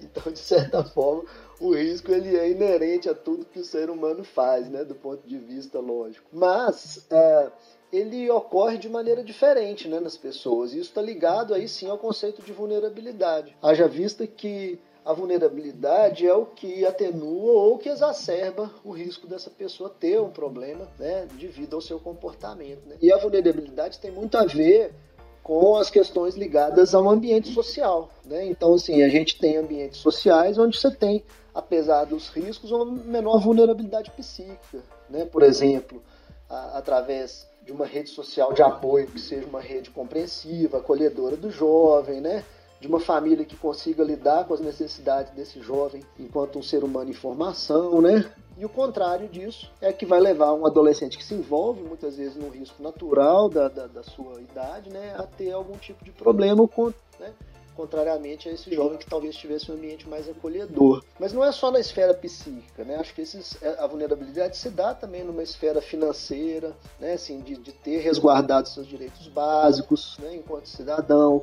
Então, 0.00 0.32
de 0.32 0.38
certa 0.38 0.82
forma, 0.92 1.24
o 1.60 1.74
risco 1.74 2.10
ele 2.10 2.36
é 2.36 2.50
inerente 2.50 3.08
a 3.08 3.14
tudo 3.14 3.44
que 3.44 3.60
o 3.60 3.64
ser 3.64 3.90
humano 3.90 4.24
faz, 4.24 4.68
né? 4.68 4.84
Do 4.84 4.94
ponto 4.94 5.26
de 5.26 5.38
vista 5.38 5.78
lógico. 5.78 6.26
Mas 6.32 7.06
é, 7.10 7.50
ele 7.92 8.28
ocorre 8.30 8.78
de 8.78 8.88
maneira 8.88 9.22
diferente, 9.22 9.86
né, 9.86 10.00
nas 10.00 10.16
pessoas. 10.16 10.72
E 10.72 10.80
isso 10.80 10.88
está 10.88 11.02
ligado 11.02 11.52
aí 11.52 11.68
sim 11.68 11.88
ao 11.88 11.98
conceito 11.98 12.42
de 12.42 12.52
vulnerabilidade. 12.52 13.54
Haja 13.62 13.86
vista 13.86 14.26
que 14.26 14.78
a 15.04 15.12
vulnerabilidade 15.12 16.26
é 16.26 16.34
o 16.34 16.46
que 16.46 16.86
atenua 16.86 17.52
ou 17.52 17.78
que 17.78 17.88
exacerba 17.88 18.70
o 18.84 18.92
risco 18.92 19.26
dessa 19.26 19.50
pessoa 19.50 19.90
ter 19.90 20.20
um 20.20 20.30
problema 20.30 20.88
né, 20.98 21.26
devido 21.38 21.74
ao 21.74 21.82
seu 21.82 21.98
comportamento. 21.98 22.86
Né? 22.86 22.96
E 23.02 23.12
a 23.12 23.16
vulnerabilidade 23.16 23.98
tem 23.98 24.10
muito 24.10 24.36
a 24.36 24.44
ver 24.44 24.94
com 25.42 25.76
as 25.76 25.90
questões 25.90 26.36
ligadas 26.36 26.94
ao 26.94 27.08
ambiente 27.08 27.52
social. 27.52 28.10
Né? 28.24 28.46
Então, 28.46 28.74
assim, 28.74 29.02
a 29.02 29.08
gente 29.08 29.38
tem 29.38 29.56
ambientes 29.56 29.98
sociais 29.98 30.56
onde 30.56 30.78
você 30.78 30.90
tem, 30.90 31.24
apesar 31.52 32.04
dos 32.04 32.28
riscos, 32.28 32.70
uma 32.70 32.84
menor 32.84 33.40
vulnerabilidade 33.40 34.10
psíquica. 34.12 34.82
Né? 35.10 35.24
Por 35.24 35.42
exemplo, 35.42 36.00
a, 36.48 36.78
através 36.78 37.50
de 37.64 37.72
uma 37.72 37.86
rede 37.86 38.10
social 38.10 38.52
de 38.52 38.62
apoio 38.62 39.08
que 39.08 39.20
seja 39.20 39.46
uma 39.46 39.60
rede 39.60 39.90
compreensiva, 39.90 40.78
acolhedora 40.78 41.36
do 41.36 41.50
jovem, 41.50 42.20
né? 42.20 42.44
De 42.82 42.88
uma 42.88 42.98
família 42.98 43.44
que 43.44 43.56
consiga 43.56 44.02
lidar 44.02 44.44
com 44.44 44.54
as 44.54 44.60
necessidades 44.60 45.32
desse 45.32 45.60
jovem 45.60 46.02
enquanto 46.18 46.58
um 46.58 46.62
ser 46.62 46.82
humano 46.82 47.10
em 47.10 47.14
formação, 47.14 48.02
né? 48.02 48.28
E 48.58 48.64
o 48.64 48.68
contrário 48.68 49.28
disso 49.28 49.70
é 49.80 49.92
que 49.92 50.04
vai 50.04 50.18
levar 50.18 50.52
um 50.52 50.66
adolescente 50.66 51.16
que 51.16 51.24
se 51.24 51.32
envolve 51.32 51.80
muitas 51.80 52.16
vezes 52.16 52.34
num 52.34 52.50
risco 52.50 52.82
natural 52.82 53.48
da, 53.48 53.68
da, 53.68 53.86
da 53.86 54.02
sua 54.02 54.40
idade, 54.40 54.90
né, 54.90 55.14
a 55.16 55.22
ter 55.22 55.52
algum 55.52 55.76
tipo 55.78 56.04
de 56.04 56.10
problema 56.10 56.66
com, 56.66 56.92
né, 57.20 57.32
contrariamente 57.76 58.48
a 58.48 58.52
esse 58.52 58.74
jovem 58.74 58.98
que 58.98 59.06
talvez 59.06 59.36
tivesse 59.36 59.70
um 59.70 59.76
ambiente 59.76 60.08
mais 60.08 60.28
acolhedor. 60.28 61.04
Mas 61.20 61.32
não 61.32 61.44
é 61.44 61.52
só 61.52 61.70
na 61.70 61.78
esfera 61.78 62.12
psíquica, 62.12 62.84
né? 62.84 62.96
Acho 62.96 63.14
que 63.14 63.22
esses, 63.22 63.56
é, 63.62 63.76
a 63.78 63.86
vulnerabilidade 63.86 64.56
se 64.56 64.68
dá 64.68 64.92
também 64.92 65.24
numa 65.24 65.42
esfera 65.42 65.80
financeira, 65.80 66.76
né? 67.00 67.14
Assim, 67.14 67.40
de, 67.40 67.56
de 67.56 67.72
ter 67.72 67.98
resguardado 67.98 68.68
seus 68.68 68.86
direitos 68.86 69.28
básicos, 69.28 70.18
né? 70.18 70.34
Enquanto 70.36 70.66
cidadão, 70.66 71.42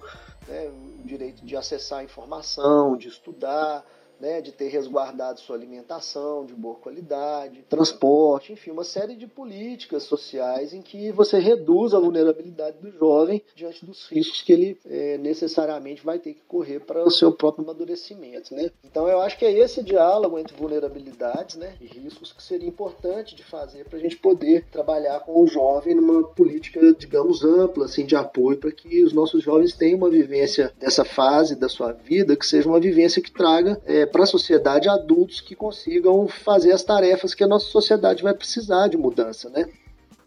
né? 0.50 0.68
o 0.68 1.08
direito 1.08 1.46
de 1.46 1.56
acessar 1.56 2.00
a 2.00 2.03
informação, 2.03 2.98
de 2.98 3.08
estudar, 3.08 3.86
né, 4.19 4.41
de 4.41 4.51
ter 4.51 4.67
resguardado 4.67 5.39
sua 5.39 5.55
alimentação 5.55 6.45
de 6.45 6.53
boa 6.53 6.75
qualidade, 6.75 7.63
transporte, 7.69 8.53
enfim, 8.53 8.71
uma 8.71 8.83
série 8.83 9.15
de 9.15 9.27
políticas 9.27 10.03
sociais 10.03 10.73
em 10.73 10.81
que 10.81 11.11
você 11.11 11.39
reduz 11.39 11.93
a 11.93 11.99
vulnerabilidade 11.99 12.77
do 12.79 12.91
jovem 12.91 13.41
diante 13.55 13.85
dos 13.85 14.07
riscos 14.07 14.41
que 14.41 14.53
ele 14.53 14.79
é, 14.85 15.17
necessariamente 15.17 16.03
vai 16.03 16.19
ter 16.19 16.33
que 16.33 16.41
correr 16.47 16.79
para 16.79 17.03
o 17.03 17.11
seu 17.11 17.31
próprio 17.31 17.63
amadurecimento. 17.63 18.53
Né? 18.53 18.71
Então 18.83 19.07
eu 19.07 19.21
acho 19.21 19.38
que 19.38 19.45
é 19.45 19.51
esse 19.51 19.83
diálogo 19.83 20.38
entre 20.38 20.55
vulnerabilidades 20.55 21.55
né, 21.55 21.75
e 21.79 21.85
riscos 21.85 22.33
que 22.33 22.43
seria 22.43 22.67
importante 22.67 23.35
de 23.35 23.43
fazer 23.43 23.85
para 23.85 23.97
a 23.97 24.01
gente 24.01 24.17
poder 24.17 24.65
trabalhar 24.71 25.19
com 25.21 25.41
o 25.41 25.47
jovem 25.47 25.95
numa 25.95 26.23
política, 26.23 26.93
digamos, 26.93 27.43
ampla 27.43 27.85
assim, 27.85 28.05
de 28.05 28.15
apoio 28.15 28.57
para 28.57 28.71
que 28.71 29.03
os 29.03 29.13
nossos 29.13 29.43
jovens 29.43 29.73
tenham 29.73 29.97
uma 29.97 30.09
vivência 30.09 30.73
dessa 30.79 31.05
fase 31.05 31.55
da 31.55 31.69
sua 31.69 31.91
vida 31.91 32.35
que 32.35 32.45
seja 32.45 32.67
uma 32.67 32.79
vivência 32.79 33.21
que 33.21 33.31
traga 33.31 33.79
é, 33.85 34.05
para 34.09 34.23
a 34.23 34.27
sociedade 34.27 34.89
adultos 34.89 35.41
que 35.41 35.55
consigam 35.55 36.27
fazer 36.27 36.71
as 36.71 36.83
tarefas 36.83 37.33
que 37.33 37.43
a 37.43 37.47
nossa 37.47 37.65
sociedade 37.67 38.23
vai 38.23 38.33
precisar 38.33 38.87
de 38.87 38.97
mudança, 38.97 39.49
né? 39.49 39.69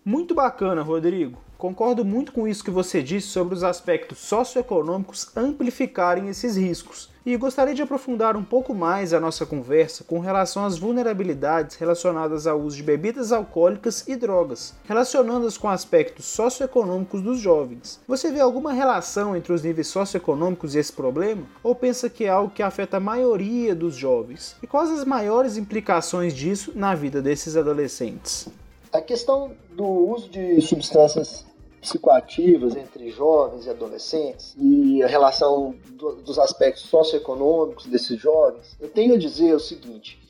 Muito 0.04 0.34
bacana, 0.34 0.82
Rodrigo. 0.82 1.38
Concordo 1.56 2.04
muito 2.04 2.32
com 2.32 2.48
isso 2.48 2.64
que 2.64 2.72
você 2.72 3.00
disse 3.00 3.28
sobre 3.28 3.54
os 3.54 3.62
aspectos 3.62 4.18
socioeconômicos 4.18 5.30
amplificarem 5.36 6.28
esses 6.28 6.56
riscos. 6.56 7.08
E 7.24 7.36
gostaria 7.36 7.72
de 7.72 7.82
aprofundar 7.82 8.36
um 8.36 8.42
pouco 8.42 8.74
mais 8.74 9.14
a 9.14 9.20
nossa 9.20 9.46
conversa 9.46 10.02
com 10.02 10.18
relação 10.18 10.64
às 10.64 10.76
vulnerabilidades 10.76 11.76
relacionadas 11.76 12.48
ao 12.48 12.58
uso 12.58 12.78
de 12.78 12.82
bebidas 12.82 13.30
alcoólicas 13.30 14.08
e 14.08 14.16
drogas, 14.16 14.74
relacionando-as 14.88 15.56
com 15.56 15.68
aspectos 15.68 16.24
socioeconômicos 16.24 17.22
dos 17.22 17.38
jovens. 17.38 18.00
Você 18.08 18.32
vê 18.32 18.40
alguma 18.40 18.72
relação 18.72 19.36
entre 19.36 19.52
os 19.52 19.62
níveis 19.62 19.86
socioeconômicos 19.86 20.74
e 20.74 20.80
esse 20.80 20.92
problema? 20.92 21.44
Ou 21.62 21.76
pensa 21.76 22.10
que 22.10 22.24
é 22.24 22.28
algo 22.28 22.52
que 22.52 22.64
afeta 22.64 22.96
a 22.96 23.00
maioria 23.00 23.72
dos 23.72 23.94
jovens? 23.94 24.56
E 24.60 24.66
quais 24.66 24.90
as 24.90 25.04
maiores 25.04 25.56
implicações 25.56 26.34
disso 26.34 26.72
na 26.74 26.92
vida 26.92 27.22
desses 27.22 27.56
adolescentes? 27.56 28.50
A 28.92 29.00
questão 29.00 29.52
do 29.70 29.86
uso 29.86 30.28
de 30.28 30.60
substâncias 30.60 31.46
psicoativas 31.80 32.76
entre 32.76 33.10
jovens 33.10 33.66
e 33.66 33.70
adolescentes 33.70 34.54
e 34.56 35.02
a 35.02 35.06
relação 35.06 35.74
do, 35.90 36.16
dos 36.16 36.38
aspectos 36.38 36.84
socioeconômicos 36.84 37.86
desses 37.86 38.20
jovens, 38.20 38.76
eu 38.80 38.88
tenho 38.88 39.14
a 39.14 39.18
dizer 39.18 39.54
o 39.54 39.60
seguinte, 39.60 40.20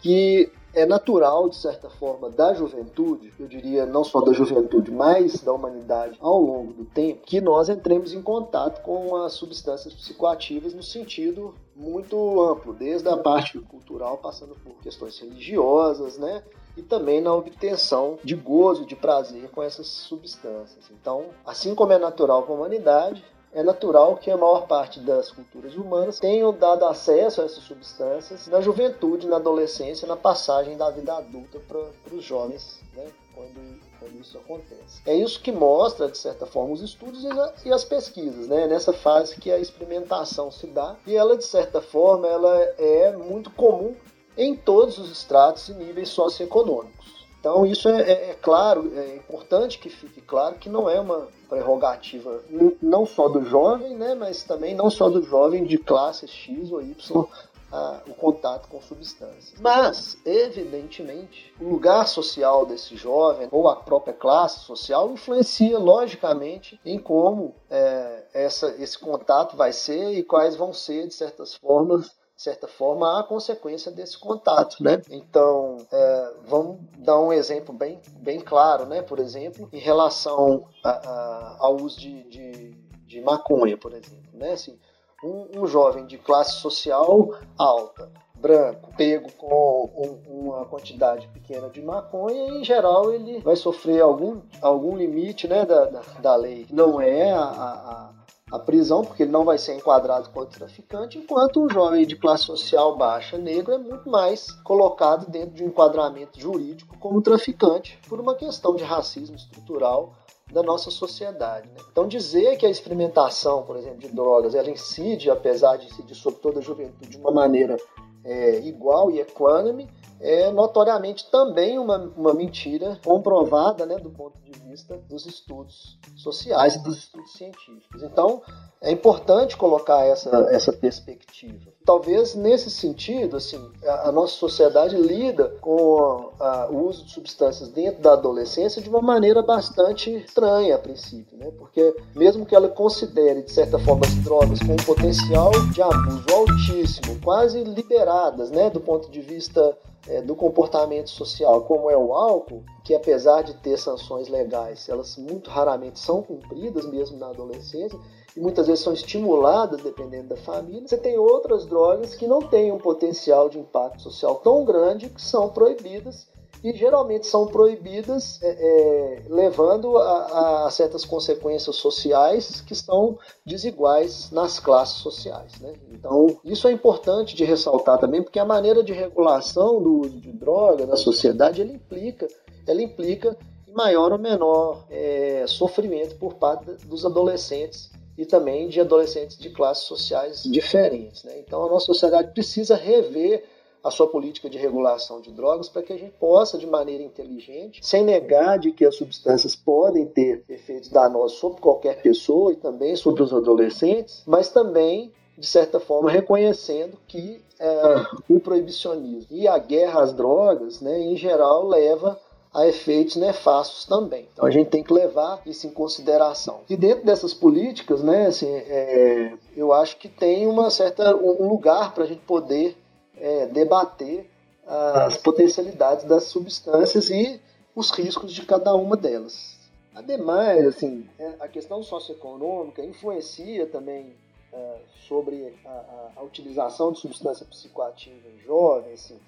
que 0.00 0.50
é 0.74 0.84
natural, 0.86 1.48
de 1.48 1.56
certa 1.56 1.88
forma, 1.88 2.28
da 2.30 2.52
juventude, 2.54 3.32
eu 3.38 3.46
diria 3.46 3.86
não 3.86 4.04
só 4.04 4.20
da 4.20 4.32
juventude, 4.32 4.90
mas 4.90 5.40
da 5.42 5.52
humanidade 5.52 6.16
ao 6.20 6.40
longo 6.40 6.72
do 6.72 6.84
tempo, 6.84 7.22
que 7.24 7.40
nós 7.40 7.68
entremos 7.68 8.12
em 8.12 8.20
contato 8.20 8.82
com 8.82 9.16
as 9.16 9.34
substâncias 9.34 9.94
psicoativas 9.94 10.74
no 10.74 10.82
sentido 10.82 11.54
muito 11.74 12.40
amplo, 12.42 12.72
desde 12.72 13.08
a 13.08 13.16
parte 13.16 13.58
cultural, 13.58 14.18
passando 14.18 14.54
por 14.56 14.74
questões 14.82 15.18
religiosas, 15.18 16.18
né? 16.18 16.42
e 16.76 16.82
também 16.82 17.20
na 17.20 17.32
obtenção 17.32 18.18
de 18.22 18.34
gozo, 18.34 18.84
de 18.84 18.96
prazer 18.96 19.48
com 19.50 19.62
essas 19.62 19.86
substâncias. 19.86 20.90
Então, 20.90 21.26
assim 21.46 21.74
como 21.74 21.92
é 21.92 21.98
natural 21.98 22.42
para 22.42 22.52
a 22.52 22.56
humanidade, 22.56 23.24
é 23.54 23.62
natural 23.62 24.16
que 24.16 24.30
a 24.30 24.36
maior 24.36 24.66
parte 24.66 24.98
das 24.98 25.30
culturas 25.30 25.76
humanas 25.76 26.18
tenham 26.18 26.52
dado 26.52 26.84
acesso 26.84 27.40
a 27.40 27.44
essas 27.44 27.62
substâncias 27.62 28.48
na 28.48 28.60
juventude, 28.60 29.28
na 29.28 29.36
adolescência, 29.36 30.08
na 30.08 30.16
passagem 30.16 30.76
da 30.76 30.90
vida 30.90 31.14
adulta 31.14 31.60
para 31.60 32.14
os 32.14 32.24
jovens, 32.24 32.80
né? 32.92 33.06
quando, 33.32 33.80
quando, 34.00 34.20
isso 34.20 34.36
acontece. 34.36 35.00
É 35.06 35.14
isso 35.14 35.40
que 35.40 35.52
mostra, 35.52 36.08
de 36.08 36.18
certa 36.18 36.46
forma, 36.46 36.74
os 36.74 36.82
estudos 36.82 37.22
e, 37.22 37.28
a, 37.28 37.54
e 37.66 37.72
as 37.72 37.84
pesquisas, 37.84 38.48
né? 38.48 38.66
nessa 38.66 38.92
fase 38.92 39.36
que 39.36 39.52
a 39.52 39.58
experimentação 39.58 40.50
se 40.50 40.66
dá, 40.66 40.96
e 41.06 41.14
ela, 41.14 41.36
de 41.36 41.44
certa 41.44 41.80
forma, 41.80 42.26
ela 42.26 42.58
é 42.76 43.12
muito 43.12 43.50
comum 43.52 43.94
em 44.36 44.56
todos 44.56 44.98
os 44.98 45.12
estratos 45.12 45.68
e 45.68 45.74
níveis 45.74 46.08
socioeconômicos. 46.08 47.13
Então, 47.44 47.66
isso 47.66 47.90
é, 47.90 48.00
é, 48.00 48.30
é, 48.30 48.34
claro, 48.40 48.90
é 48.96 49.16
importante 49.16 49.78
que 49.78 49.90
fique 49.90 50.22
claro 50.22 50.54
que 50.54 50.70
não 50.70 50.88
é 50.88 50.98
uma 50.98 51.28
prerrogativa 51.46 52.42
não 52.80 53.04
só 53.04 53.28
do 53.28 53.44
jovem, 53.44 53.94
né, 53.94 54.14
mas 54.14 54.42
também 54.44 54.74
não 54.74 54.88
só 54.88 55.10
do 55.10 55.22
jovem 55.22 55.62
de 55.62 55.76
classe 55.76 56.26
X 56.26 56.72
ou 56.72 56.80
Y, 56.80 57.26
a, 57.70 58.00
o 58.06 58.14
contato 58.14 58.66
com 58.70 58.80
substâncias. 58.80 59.60
Mas, 59.60 60.16
evidentemente, 60.24 61.54
o 61.60 61.68
lugar 61.68 62.08
social 62.08 62.64
desse 62.64 62.96
jovem 62.96 63.46
ou 63.50 63.68
a 63.68 63.76
própria 63.76 64.14
classe 64.14 64.60
social 64.60 65.12
influencia 65.12 65.78
logicamente 65.78 66.80
em 66.82 66.98
como 66.98 67.54
é, 67.68 68.24
essa, 68.32 68.74
esse 68.78 68.98
contato 68.98 69.54
vai 69.54 69.70
ser 69.70 70.14
e 70.14 70.22
quais 70.22 70.56
vão 70.56 70.72
ser, 70.72 71.08
de 71.08 71.12
certas 71.12 71.54
formas, 71.54 72.10
de 72.36 72.42
certa 72.42 72.66
forma, 72.66 73.20
a 73.20 73.22
consequência 73.22 73.92
desse 73.92 74.18
contato, 74.18 74.82
né? 74.82 75.00
Então, 75.08 75.78
é, 75.90 76.34
vamos 76.46 76.80
dar 76.98 77.20
um 77.20 77.32
exemplo 77.32 77.72
bem, 77.72 78.00
bem 78.16 78.40
claro, 78.40 78.86
né? 78.86 79.02
Por 79.02 79.20
exemplo, 79.20 79.68
em 79.72 79.78
relação 79.78 80.66
a, 80.82 80.90
a, 80.90 81.56
ao 81.60 81.76
uso 81.76 82.00
de, 82.00 82.24
de, 82.24 82.70
de, 83.06 83.20
maconha, 83.20 83.76
por 83.76 83.92
exemplo, 83.92 84.28
né? 84.32 84.52
Assim, 84.52 84.76
um, 85.22 85.62
um 85.62 85.66
jovem 85.66 86.06
de 86.06 86.18
classe 86.18 86.54
social 86.54 87.30
alta, 87.56 88.10
branco, 88.34 88.92
pego 88.96 89.30
com 89.32 89.90
um, 89.96 90.40
uma 90.40 90.66
quantidade 90.66 91.28
pequena 91.28 91.70
de 91.70 91.80
maconha, 91.80 92.48
em 92.48 92.64
geral 92.64 93.12
ele 93.12 93.38
vai 93.38 93.54
sofrer 93.54 94.02
algum, 94.02 94.42
algum 94.60 94.96
limite 94.96 95.46
né, 95.46 95.64
da, 95.64 95.84
da, 95.86 96.00
da 96.20 96.36
lei. 96.36 96.66
Não 96.70 97.00
é 97.00 97.32
a, 97.32 97.42
a, 97.42 98.10
a 98.54 98.58
prisão, 98.58 99.04
porque 99.04 99.24
ele 99.24 99.32
não 99.32 99.44
vai 99.44 99.58
ser 99.58 99.74
enquadrado 99.74 100.30
como 100.30 100.46
traficante, 100.46 101.18
enquanto 101.18 101.60
um 101.60 101.68
jovem 101.68 102.06
de 102.06 102.14
classe 102.14 102.44
social 102.44 102.96
baixa 102.96 103.36
negro 103.36 103.74
é 103.74 103.78
muito 103.78 104.08
mais 104.08 104.52
colocado 104.62 105.28
dentro 105.28 105.50
de 105.50 105.64
um 105.64 105.66
enquadramento 105.66 106.38
jurídico 106.38 106.96
como 106.98 107.20
traficante, 107.20 107.98
por 108.08 108.20
uma 108.20 108.36
questão 108.36 108.76
de 108.76 108.84
racismo 108.84 109.34
estrutural 109.34 110.12
da 110.52 110.62
nossa 110.62 110.88
sociedade. 110.88 111.68
Né? 111.68 111.78
Então 111.90 112.06
dizer 112.06 112.56
que 112.56 112.64
a 112.64 112.70
experimentação, 112.70 113.64
por 113.64 113.76
exemplo, 113.76 113.98
de 113.98 114.08
drogas, 114.08 114.54
ela 114.54 114.70
incide, 114.70 115.30
apesar 115.30 115.76
de 115.76 115.86
incidir 115.86 116.14
sobre 116.14 116.38
toda 116.38 116.60
a 116.60 116.62
juventude 116.62 117.08
de 117.08 117.16
uma 117.16 117.32
maneira 117.32 117.76
é, 118.22 118.60
igual 118.60 119.10
e 119.10 119.18
equânime, 119.20 119.90
é 120.20 120.50
notoriamente 120.50 121.30
também 121.30 121.78
uma, 121.78 121.98
uma 122.16 122.32
mentira 122.32 122.98
comprovada 123.04 123.84
né, 123.84 123.96
do 123.96 124.10
ponto 124.10 124.38
de 124.40 124.52
vista 124.60 124.96
dos 125.08 125.26
estudos 125.26 125.98
sociais 126.16 126.76
e 126.76 126.82
dos 126.82 126.96
estudos 126.96 127.32
científicos. 127.32 128.02
Então, 128.02 128.42
é 128.84 128.90
importante 128.90 129.56
colocar 129.56 130.04
essa, 130.04 130.30
essa 130.50 130.72
perspectiva. 130.72 131.72
Talvez 131.86 132.34
nesse 132.34 132.70
sentido, 132.70 133.38
assim, 133.38 133.58
a, 133.82 134.12
nossa 134.12 134.34
sociedade 134.34 134.96
lida 134.96 135.48
com 135.60 136.30
a, 136.38 136.68
o 136.70 136.88
uso 136.88 137.04
de 137.04 137.12
substâncias 137.12 137.70
dentro 137.70 138.02
da 138.02 138.12
adolescência 138.12 138.82
de 138.82 138.88
uma 138.88 139.00
maneira 139.00 139.42
bastante 139.42 140.14
estranha 140.14 140.74
a 140.74 140.78
princípio, 140.78 141.36
né? 141.38 141.50
Porque 141.56 141.96
mesmo 142.14 142.44
que 142.44 142.54
ela 142.54 142.68
considere 142.68 143.42
de 143.42 143.52
certa 143.52 143.78
forma 143.78 144.04
as 144.06 144.14
drogas 144.16 144.58
com 144.60 144.72
um 144.72 144.84
potencial 144.84 145.50
de 145.72 145.80
abuso 145.80 146.26
altíssimo, 146.30 147.18
quase 147.22 147.64
liberadas, 147.64 148.50
né, 148.50 148.68
do 148.68 148.80
ponto 148.80 149.10
de 149.10 149.20
vista 149.20 149.76
é, 150.08 150.20
do 150.20 150.34
comportamento 150.36 151.10
social, 151.10 151.62
como 151.62 151.90
é 151.90 151.96
o 151.96 152.12
álcool, 152.12 152.62
que 152.84 152.94
apesar 152.94 153.42
de 153.42 153.54
ter 153.54 153.78
sanções 153.78 154.28
legais, 154.28 154.88
elas 154.88 155.16
muito 155.16 155.50
raramente 155.50 155.98
são 155.98 156.22
cumpridas, 156.22 156.86
mesmo 156.86 157.18
na 157.18 157.28
adolescência, 157.28 157.98
e 158.36 158.40
muitas 158.40 158.66
vezes 158.66 158.82
são 158.82 158.92
estimuladas 158.92 159.82
dependendo 159.82 160.28
da 160.28 160.36
família. 160.36 160.86
Você 160.86 160.98
tem 160.98 161.16
outras 161.16 161.66
drogas 161.66 162.14
que 162.14 162.26
não 162.26 162.40
têm 162.40 162.72
um 162.72 162.78
potencial 162.78 163.48
de 163.48 163.58
impacto 163.58 164.02
social 164.02 164.36
tão 164.36 164.64
grande 164.64 165.08
que 165.08 165.22
são 165.22 165.48
proibidas 165.48 166.26
e 166.62 166.72
geralmente 166.72 167.26
são 167.26 167.46
proibidas 167.46 168.40
é, 168.42 168.48
é, 168.48 169.22
levando 169.28 169.96
a, 169.98 170.66
a, 170.66 170.70
certas 170.70 171.04
consequências 171.04 171.76
sociais 171.76 172.60
que 172.60 172.74
são 172.74 173.18
desiguais 173.44 174.30
nas 174.30 174.58
classes 174.58 174.98
sociais. 174.98 175.58
Né? 175.60 175.74
Então, 175.92 176.38
isso 176.44 176.66
é 176.68 176.72
importante 176.72 177.34
de 177.34 177.44
ressaltar 177.44 177.98
também, 177.98 178.22
porque 178.22 178.38
a 178.38 178.44
maneira 178.44 178.82
de 178.82 178.92
regulação 178.92 179.82
do 179.82 180.00
uso 180.00 180.18
de 180.18 180.32
droga 180.32 180.86
na 180.86 180.96
sociedade 180.96 181.60
ela 181.60 181.72
implica, 181.72 182.28
ela 182.66 182.82
implica 182.82 183.36
maior 183.74 184.12
ou 184.12 184.18
menor 184.18 184.84
é, 184.88 185.44
sofrimento 185.46 186.16
por 186.16 186.34
parte 186.34 186.70
dos 186.86 187.04
adolescentes 187.04 187.90
e 188.16 188.24
também 188.24 188.68
de 188.68 188.80
adolescentes 188.80 189.36
de 189.36 189.50
classes 189.50 189.84
sociais 189.84 190.44
diferentes. 190.44 191.24
Né? 191.24 191.40
Então, 191.40 191.64
a 191.64 191.68
nossa 191.68 191.86
sociedade 191.86 192.32
precisa 192.32 192.76
rever 192.76 193.44
a 193.84 193.90
sua 193.90 194.06
política 194.06 194.48
de 194.48 194.56
regulação 194.56 195.20
de 195.20 195.30
drogas 195.30 195.68
para 195.68 195.82
que 195.82 195.92
a 195.92 195.98
gente 195.98 196.14
possa, 196.18 196.56
de 196.56 196.66
maneira 196.66 197.02
inteligente, 197.02 197.84
sem 197.86 198.02
negar 198.02 198.58
de 198.58 198.72
que 198.72 198.84
as 198.84 198.96
substâncias 198.96 199.54
podem 199.54 200.06
ter 200.06 200.42
efeitos 200.48 200.88
danosos 200.88 201.38
sobre 201.38 201.60
qualquer 201.60 202.00
pessoa 202.00 202.52
e 202.52 202.56
também 202.56 202.96
sobre 202.96 203.22
os 203.22 203.34
adolescentes, 203.34 204.22
mas 204.26 204.48
também 204.48 205.12
de 205.36 205.46
certa 205.46 205.78
forma 205.78 206.10
reconhecendo 206.10 206.96
que 207.06 207.42
é, 207.58 208.06
o 208.28 208.40
proibicionismo 208.40 209.36
e 209.36 209.46
a 209.46 209.58
guerra 209.58 210.02
às 210.02 210.12
drogas, 210.12 210.80
né, 210.80 210.98
em 211.00 211.16
geral, 211.16 211.66
leva 211.66 212.18
a 212.54 212.68
efeitos 212.68 213.16
nefastos 213.16 213.84
também. 213.84 214.28
Então 214.32 214.46
a 214.46 214.50
gente 214.50 214.70
tem 214.70 214.82
que 214.82 214.92
levar 214.92 215.42
isso 215.44 215.66
em 215.66 215.70
consideração. 215.70 216.60
E 216.70 216.76
dentro 216.76 217.04
dessas 217.04 217.34
políticas, 217.34 218.02
né, 218.02 218.26
assim, 218.26 218.48
é, 218.48 219.32
eu 219.56 219.72
acho 219.72 219.98
que 219.98 220.08
tem 220.08 220.46
uma 220.46 220.70
certa 220.70 221.16
um 221.16 221.48
lugar 221.48 221.92
para 221.92 222.04
a 222.04 222.06
gente 222.06 222.20
poder 222.20 222.76
é, 223.16 223.46
debater 223.46 224.30
as 224.66 225.18
potencialidades 225.18 226.06
das 226.06 226.24
substâncias 226.24 227.10
e 227.10 227.40
os 227.74 227.90
riscos 227.90 228.32
de 228.32 228.46
cada 228.46 228.74
uma 228.74 228.96
delas. 228.96 229.58
Ademais, 229.94 230.66
assim, 230.66 231.08
é, 231.18 231.34
a 231.38 231.46
questão 231.46 231.82
socioeconômica 231.82 232.84
influencia 232.84 233.66
também 233.66 234.14
é, 234.52 234.78
sobre 235.06 235.54
a, 235.64 236.10
a, 236.16 236.22
utilização 236.22 236.92
de 236.92 236.98
substância 236.98 237.46
psicoativa 237.46 238.28
em 238.28 238.40
jovens, 238.40 239.04
assim, 239.04 239.18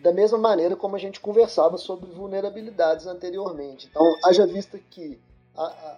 da 0.00 0.12
mesma 0.12 0.38
maneira 0.38 0.76
como 0.76 0.94
a 0.94 0.98
gente 0.98 1.20
conversava 1.20 1.78
sobre 1.78 2.10
vulnerabilidades 2.10 3.06
anteriormente. 3.06 3.88
Então, 3.90 4.04
haja 4.24 4.46
vista 4.46 4.78
que 4.78 5.18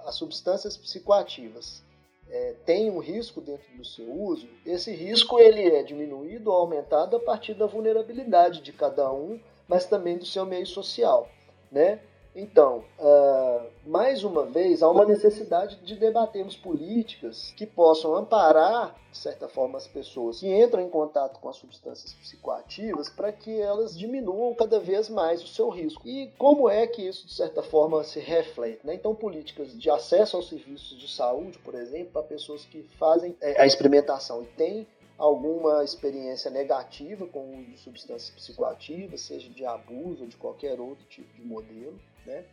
as 0.04 0.14
substâncias 0.16 0.76
psicoativas 0.76 1.82
é, 2.31 2.54
tem 2.64 2.90
um 2.90 2.99
risco 2.99 3.40
dentro 3.40 3.76
do 3.76 3.85
seu 3.85 4.11
uso, 4.11 4.49
esse 4.64 4.90
risco 4.93 5.38
ele 5.38 5.69
é 5.69 5.83
diminuído 5.83 6.50
ou 6.50 6.57
aumentado 6.57 7.16
a 7.16 7.21
partir 7.21 7.54
da 7.54 7.66
vulnerabilidade 7.66 8.61
de 8.61 8.73
cada 8.73 9.12
um, 9.12 9.38
mas 9.69 9.87
também 9.87 10.19
do 10.19 10.26
seu 10.26 10.45
meio 10.45 10.66
social, 10.66 11.28
né? 11.71 12.00
Então, 12.34 12.84
uh, 12.98 13.70
mais 13.86 14.24
uma 14.24 14.44
vez, 14.44 14.82
há 14.82 14.90
uma 14.90 15.04
necessidade 15.04 15.76
de 15.76 15.94
debatermos 15.94 16.56
políticas 16.56 17.54
que 17.56 17.64
possam 17.64 18.16
amparar, 18.16 18.96
de 19.12 19.18
certa 19.18 19.46
forma, 19.48 19.78
as 19.78 19.86
pessoas 19.86 20.40
que 20.40 20.52
entram 20.52 20.82
em 20.82 20.88
contato 20.88 21.38
com 21.38 21.48
as 21.48 21.54
substâncias 21.56 22.12
psicoativas 22.14 23.08
para 23.08 23.30
que 23.30 23.60
elas 23.60 23.96
diminuam 23.96 24.52
cada 24.52 24.80
vez 24.80 25.08
mais 25.08 25.44
o 25.44 25.46
seu 25.46 25.68
risco. 25.68 26.02
E 26.08 26.26
como 26.36 26.68
é 26.68 26.88
que 26.88 27.02
isso, 27.02 27.24
de 27.24 27.32
certa 27.32 27.62
forma, 27.62 28.02
se 28.02 28.18
reflete? 28.18 28.84
Né? 28.84 28.94
Então, 28.94 29.14
políticas 29.14 29.72
de 29.72 29.88
acesso 29.88 30.36
aos 30.36 30.48
serviços 30.48 30.98
de 30.98 31.08
saúde, 31.08 31.58
por 31.60 31.76
exemplo, 31.76 32.10
para 32.14 32.22
pessoas 32.24 32.64
que 32.64 32.82
fazem 32.98 33.36
é, 33.40 33.60
a 33.60 33.66
experimentação 33.66 34.42
e 34.42 34.46
têm 34.46 34.88
alguma 35.16 35.84
experiência 35.84 36.50
negativa 36.50 37.26
com 37.26 37.38
o 37.38 37.58
uso 37.60 37.70
de 37.70 37.78
substâncias 37.78 38.30
psicoativas, 38.30 39.20
seja 39.20 39.49
de 39.49 39.64
abuso 39.64 40.23
ou 40.23 40.28
de 40.28 40.36
qualquer 40.36 40.80
outro 40.80 41.04
tipo 41.06 41.32
de 41.34 41.42
modelo. 41.42 41.97
Né? 42.26 42.45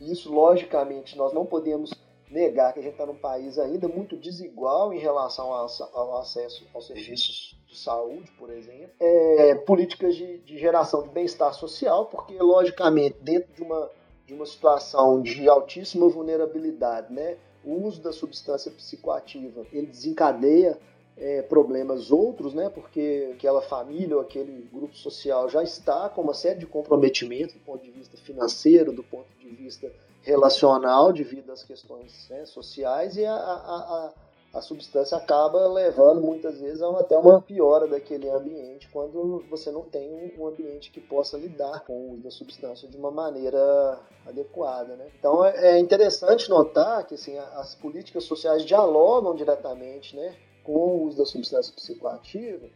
E 0.00 0.12
isso, 0.12 0.32
logicamente, 0.32 1.16
nós 1.16 1.32
não 1.32 1.46
podemos 1.46 1.90
negar 2.30 2.72
que 2.72 2.80
a 2.80 2.82
gente 2.82 2.92
está 2.92 3.06
num 3.06 3.16
país 3.16 3.58
ainda 3.58 3.88
muito 3.88 4.16
desigual 4.16 4.92
em 4.92 4.98
relação 4.98 5.52
ao, 5.52 6.18
acesso 6.18 6.66
aos 6.74 6.86
serviços 6.86 7.56
de 7.66 7.76
saúde, 7.78 8.30
por 8.32 8.50
exemplo. 8.50 8.90
É, 9.00 9.54
políticas 9.54 10.16
de, 10.16 10.38
de 10.38 10.58
geração 10.58 11.02
de 11.02 11.08
bem-estar 11.10 11.54
social, 11.54 12.06
porque, 12.06 12.36
logicamente, 12.36 13.16
dentro 13.20 13.52
de 13.54 13.62
uma, 13.62 13.90
de 14.26 14.34
uma 14.34 14.46
situação 14.46 15.22
de 15.22 15.48
altíssima 15.48 16.08
vulnerabilidade, 16.08 17.12
né, 17.12 17.36
o 17.64 17.84
uso 17.84 18.00
da 18.00 18.12
substância 18.12 18.70
psicoativa 18.70 19.66
ele 19.72 19.86
desencadeia 19.86 20.78
é, 21.16 21.40
problemas 21.42 22.10
outros, 22.10 22.52
né? 22.52 22.68
Porque 22.68 23.30
aquela 23.34 23.62
família 23.62 24.16
ou 24.16 24.22
aquele 24.22 24.68
grupo 24.72 24.96
social 24.96 25.48
já 25.48 25.62
está 25.62 26.08
com 26.08 26.22
uma 26.22 26.34
série 26.34 26.58
de 26.58 26.66
comprometimentos 26.66 27.54
do 27.54 27.60
ponto 27.60 27.82
de 27.82 27.90
vista 27.90 28.16
financeiro, 28.18 28.92
do 28.92 29.02
ponto 29.02 29.28
de 29.38 29.48
vista 29.48 29.90
relacional, 30.22 31.12
devido 31.12 31.50
às 31.52 31.62
questões 31.62 32.28
né, 32.28 32.44
sociais, 32.44 33.16
e 33.16 33.24
a, 33.24 33.32
a, 33.32 34.12
a, 34.54 34.58
a, 34.58 34.60
substância 34.60 35.16
acaba 35.16 35.68
levando 35.68 36.20
muitas 36.20 36.60
vezes 36.60 36.82
a 36.82 36.90
até 36.98 37.16
uma 37.16 37.40
piora 37.40 37.86
daquele 37.86 38.28
ambiente 38.28 38.88
quando 38.92 39.44
você 39.48 39.70
não 39.70 39.82
tem 39.82 40.34
um 40.36 40.46
ambiente 40.48 40.90
que 40.90 41.00
possa 41.00 41.38
lidar 41.38 41.84
com 41.84 41.92
o 41.92 42.12
uso 42.14 42.22
da 42.24 42.30
substância 42.32 42.88
de 42.88 42.96
uma 42.96 43.12
maneira 43.12 44.00
adequada. 44.26 44.96
Né? 44.96 45.06
Então 45.16 45.44
é, 45.44 45.76
é 45.76 45.78
interessante 45.78 46.50
notar 46.50 47.06
que 47.06 47.14
assim, 47.14 47.38
as 47.38 47.76
políticas 47.76 48.24
sociais 48.24 48.64
dialogam 48.64 49.32
diretamente 49.32 50.16
né, 50.16 50.34
com 50.66 50.72
o 50.72 51.04
uso 51.04 51.16
da 51.16 51.24
substância 51.24 51.72
psicoativa, 51.72 52.66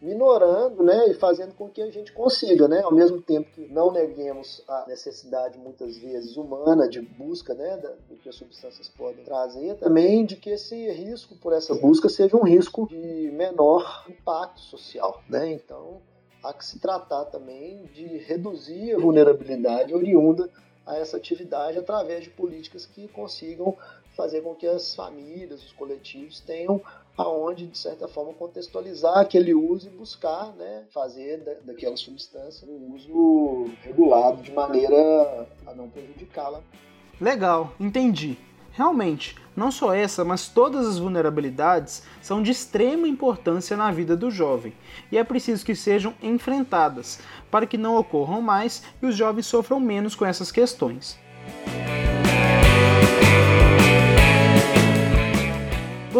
minorando 0.00 0.82
né, 0.82 1.10
e 1.10 1.14
fazendo 1.14 1.52
com 1.54 1.68
que 1.68 1.82
a 1.82 1.90
gente 1.90 2.12
consiga, 2.12 2.66
né, 2.66 2.80
ao 2.80 2.92
mesmo 2.92 3.20
tempo 3.20 3.50
que 3.50 3.66
não 3.66 3.92
neguemos 3.92 4.62
a 4.66 4.86
necessidade, 4.86 5.58
muitas 5.58 5.98
vezes, 5.98 6.36
humana 6.36 6.88
de 6.88 7.02
busca 7.02 7.52
né, 7.52 7.76
do 8.08 8.16
que 8.16 8.28
as 8.28 8.36
substâncias 8.36 8.88
podem 8.88 9.24
trazer, 9.24 9.74
também 9.76 10.24
de 10.24 10.36
que 10.36 10.50
esse 10.50 10.90
risco 10.92 11.36
por 11.36 11.52
essa 11.52 11.74
busca 11.74 12.08
seja 12.08 12.36
um 12.36 12.44
risco 12.44 12.88
de 12.88 13.30
menor 13.32 14.06
impacto 14.08 14.60
social. 14.60 15.22
Né? 15.28 15.52
Então, 15.52 16.00
há 16.42 16.52
que 16.54 16.64
se 16.64 16.78
tratar 16.78 17.26
também 17.26 17.84
de 17.92 18.06
reduzir 18.18 18.94
a 18.94 18.98
vulnerabilidade 18.98 19.92
oriunda 19.92 20.48
a 20.86 20.96
essa 20.96 21.16
atividade 21.18 21.78
através 21.78 22.24
de 22.24 22.30
políticas 22.30 22.86
que 22.86 23.06
consigam 23.08 23.76
fazer 24.20 24.42
com 24.42 24.54
que 24.54 24.66
as 24.66 24.94
famílias, 24.94 25.64
os 25.64 25.72
coletivos 25.72 26.40
tenham 26.40 26.78
aonde 27.16 27.66
de 27.66 27.78
certa 27.78 28.06
forma 28.06 28.34
contextualizar 28.34 29.18
aquele 29.18 29.54
uso 29.54 29.88
e 29.88 29.90
buscar, 29.90 30.52
né, 30.56 30.84
fazer 30.90 31.38
da, 31.38 31.54
daquela 31.64 31.96
substância 31.96 32.68
um 32.68 32.94
uso 32.94 33.70
regulado 33.82 34.42
de 34.42 34.52
maneira 34.52 35.48
a 35.66 35.74
não 35.74 35.88
prejudicá-la. 35.88 36.60
Legal, 37.18 37.72
entendi. 37.80 38.36
Realmente, 38.72 39.36
não 39.56 39.72
só 39.72 39.94
essa, 39.94 40.24
mas 40.24 40.48
todas 40.48 40.86
as 40.86 40.98
vulnerabilidades 40.98 42.02
são 42.20 42.42
de 42.42 42.50
extrema 42.50 43.08
importância 43.08 43.76
na 43.76 43.90
vida 43.90 44.16
do 44.16 44.30
jovem 44.30 44.74
e 45.10 45.16
é 45.16 45.24
preciso 45.24 45.64
que 45.64 45.74
sejam 45.74 46.14
enfrentadas 46.22 47.20
para 47.50 47.66
que 47.66 47.78
não 47.78 47.96
ocorram 47.96 48.40
mais 48.42 48.82
e 49.02 49.06
os 49.06 49.16
jovens 49.16 49.46
sofram 49.46 49.80
menos 49.80 50.14
com 50.14 50.26
essas 50.26 50.52
questões. 50.52 51.18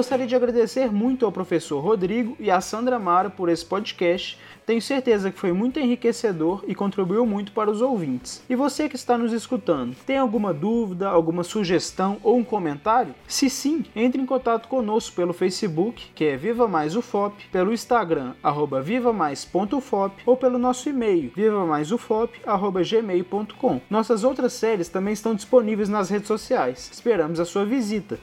Gostaria 0.00 0.26
de 0.26 0.34
agradecer 0.34 0.90
muito 0.90 1.26
ao 1.26 1.30
professor 1.30 1.78
Rodrigo 1.78 2.34
e 2.40 2.50
à 2.50 2.58
Sandra 2.62 2.98
Mara 2.98 3.28
por 3.28 3.50
esse 3.50 3.66
podcast 3.66 4.38
tenho 4.64 4.80
certeza 4.80 5.30
que 5.30 5.38
foi 5.38 5.52
muito 5.52 5.78
enriquecedor 5.78 6.64
e 6.66 6.74
contribuiu 6.74 7.26
muito 7.26 7.52
para 7.52 7.70
os 7.70 7.82
ouvintes. 7.82 8.42
E 8.48 8.54
você 8.54 8.88
que 8.88 8.96
está 8.96 9.18
nos 9.18 9.34
escutando, 9.34 9.94
tem 10.06 10.16
alguma 10.16 10.54
dúvida, 10.54 11.06
alguma 11.06 11.44
sugestão 11.44 12.16
ou 12.22 12.38
um 12.38 12.44
comentário? 12.44 13.14
Se 13.28 13.50
sim, 13.50 13.84
entre 13.94 14.22
em 14.22 14.26
contato 14.26 14.68
conosco 14.68 15.14
pelo 15.14 15.34
Facebook, 15.34 16.06
que 16.14 16.24
é 16.24 16.34
Viva 16.34 16.66
Mais 16.66 16.96
UFOP, 16.96 17.48
pelo 17.52 17.70
Instagram, 17.70 18.32
arroba 18.42 18.80
vivamais.ufop 18.80 20.22
ou 20.24 20.34
pelo 20.34 20.58
nosso 20.58 20.88
e-mail, 20.88 21.30
vivamaisufop.gmail.com. 21.36 23.80
Nossas 23.90 24.24
outras 24.24 24.54
séries 24.54 24.88
também 24.88 25.12
estão 25.12 25.34
disponíveis 25.34 25.90
nas 25.90 26.08
redes 26.08 26.28
sociais. 26.28 26.88
Esperamos 26.90 27.38
a 27.38 27.44
sua 27.44 27.66
visita. 27.66 28.18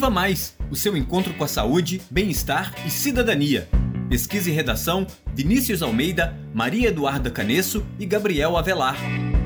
Viva 0.00 0.08
Mais, 0.08 0.56
o 0.70 0.74
seu 0.74 0.96
encontro 0.96 1.34
com 1.34 1.44
a 1.44 1.46
saúde, 1.46 2.00
bem-estar 2.10 2.74
e 2.86 2.90
cidadania. 2.90 3.68
Pesquisa 4.08 4.48
e 4.48 4.52
redação: 4.54 5.06
Vinícius 5.34 5.82
Almeida, 5.82 6.34
Maria 6.54 6.88
Eduarda 6.88 7.30
Canesso 7.30 7.84
e 7.98 8.06
Gabriel 8.06 8.56
Avelar. 8.56 8.96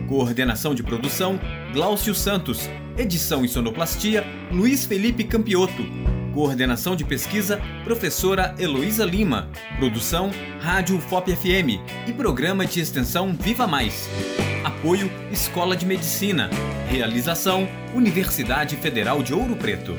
Coordenação 0.09 0.73
de 0.73 0.81
produção: 0.81 1.41
Glaucio 1.73 2.15
Santos. 2.15 2.71
Edição 2.97 3.45
e 3.45 3.49
sonoplastia: 3.49 4.25
Luiz 4.53 4.87
Felipe 4.87 5.25
Campioto. 5.25 5.83
Coordenação 6.35 6.97
de 6.97 7.05
pesquisa: 7.05 7.61
Professora 7.85 8.55
Heloísa 8.59 9.05
Lima. 9.05 9.49
Produção: 9.79 10.31
Rádio 10.61 11.01
FOP 11.01 11.35
FM 11.35 11.81
e 12.09 12.13
Programa 12.13 12.67
de 12.67 12.81
Extensão 12.81 13.33
Viva 13.33 13.69
Mais. 13.69 14.09
Apoio: 14.65 15.09
Escola 15.31 15.77
de 15.77 15.87
Medicina. 15.87 16.51
Realização: 16.89 17.69
Universidade 17.95 18.77
Federal 18.77 19.23
de 19.23 19.33
Ouro 19.33 19.55
Preto. 19.55 19.95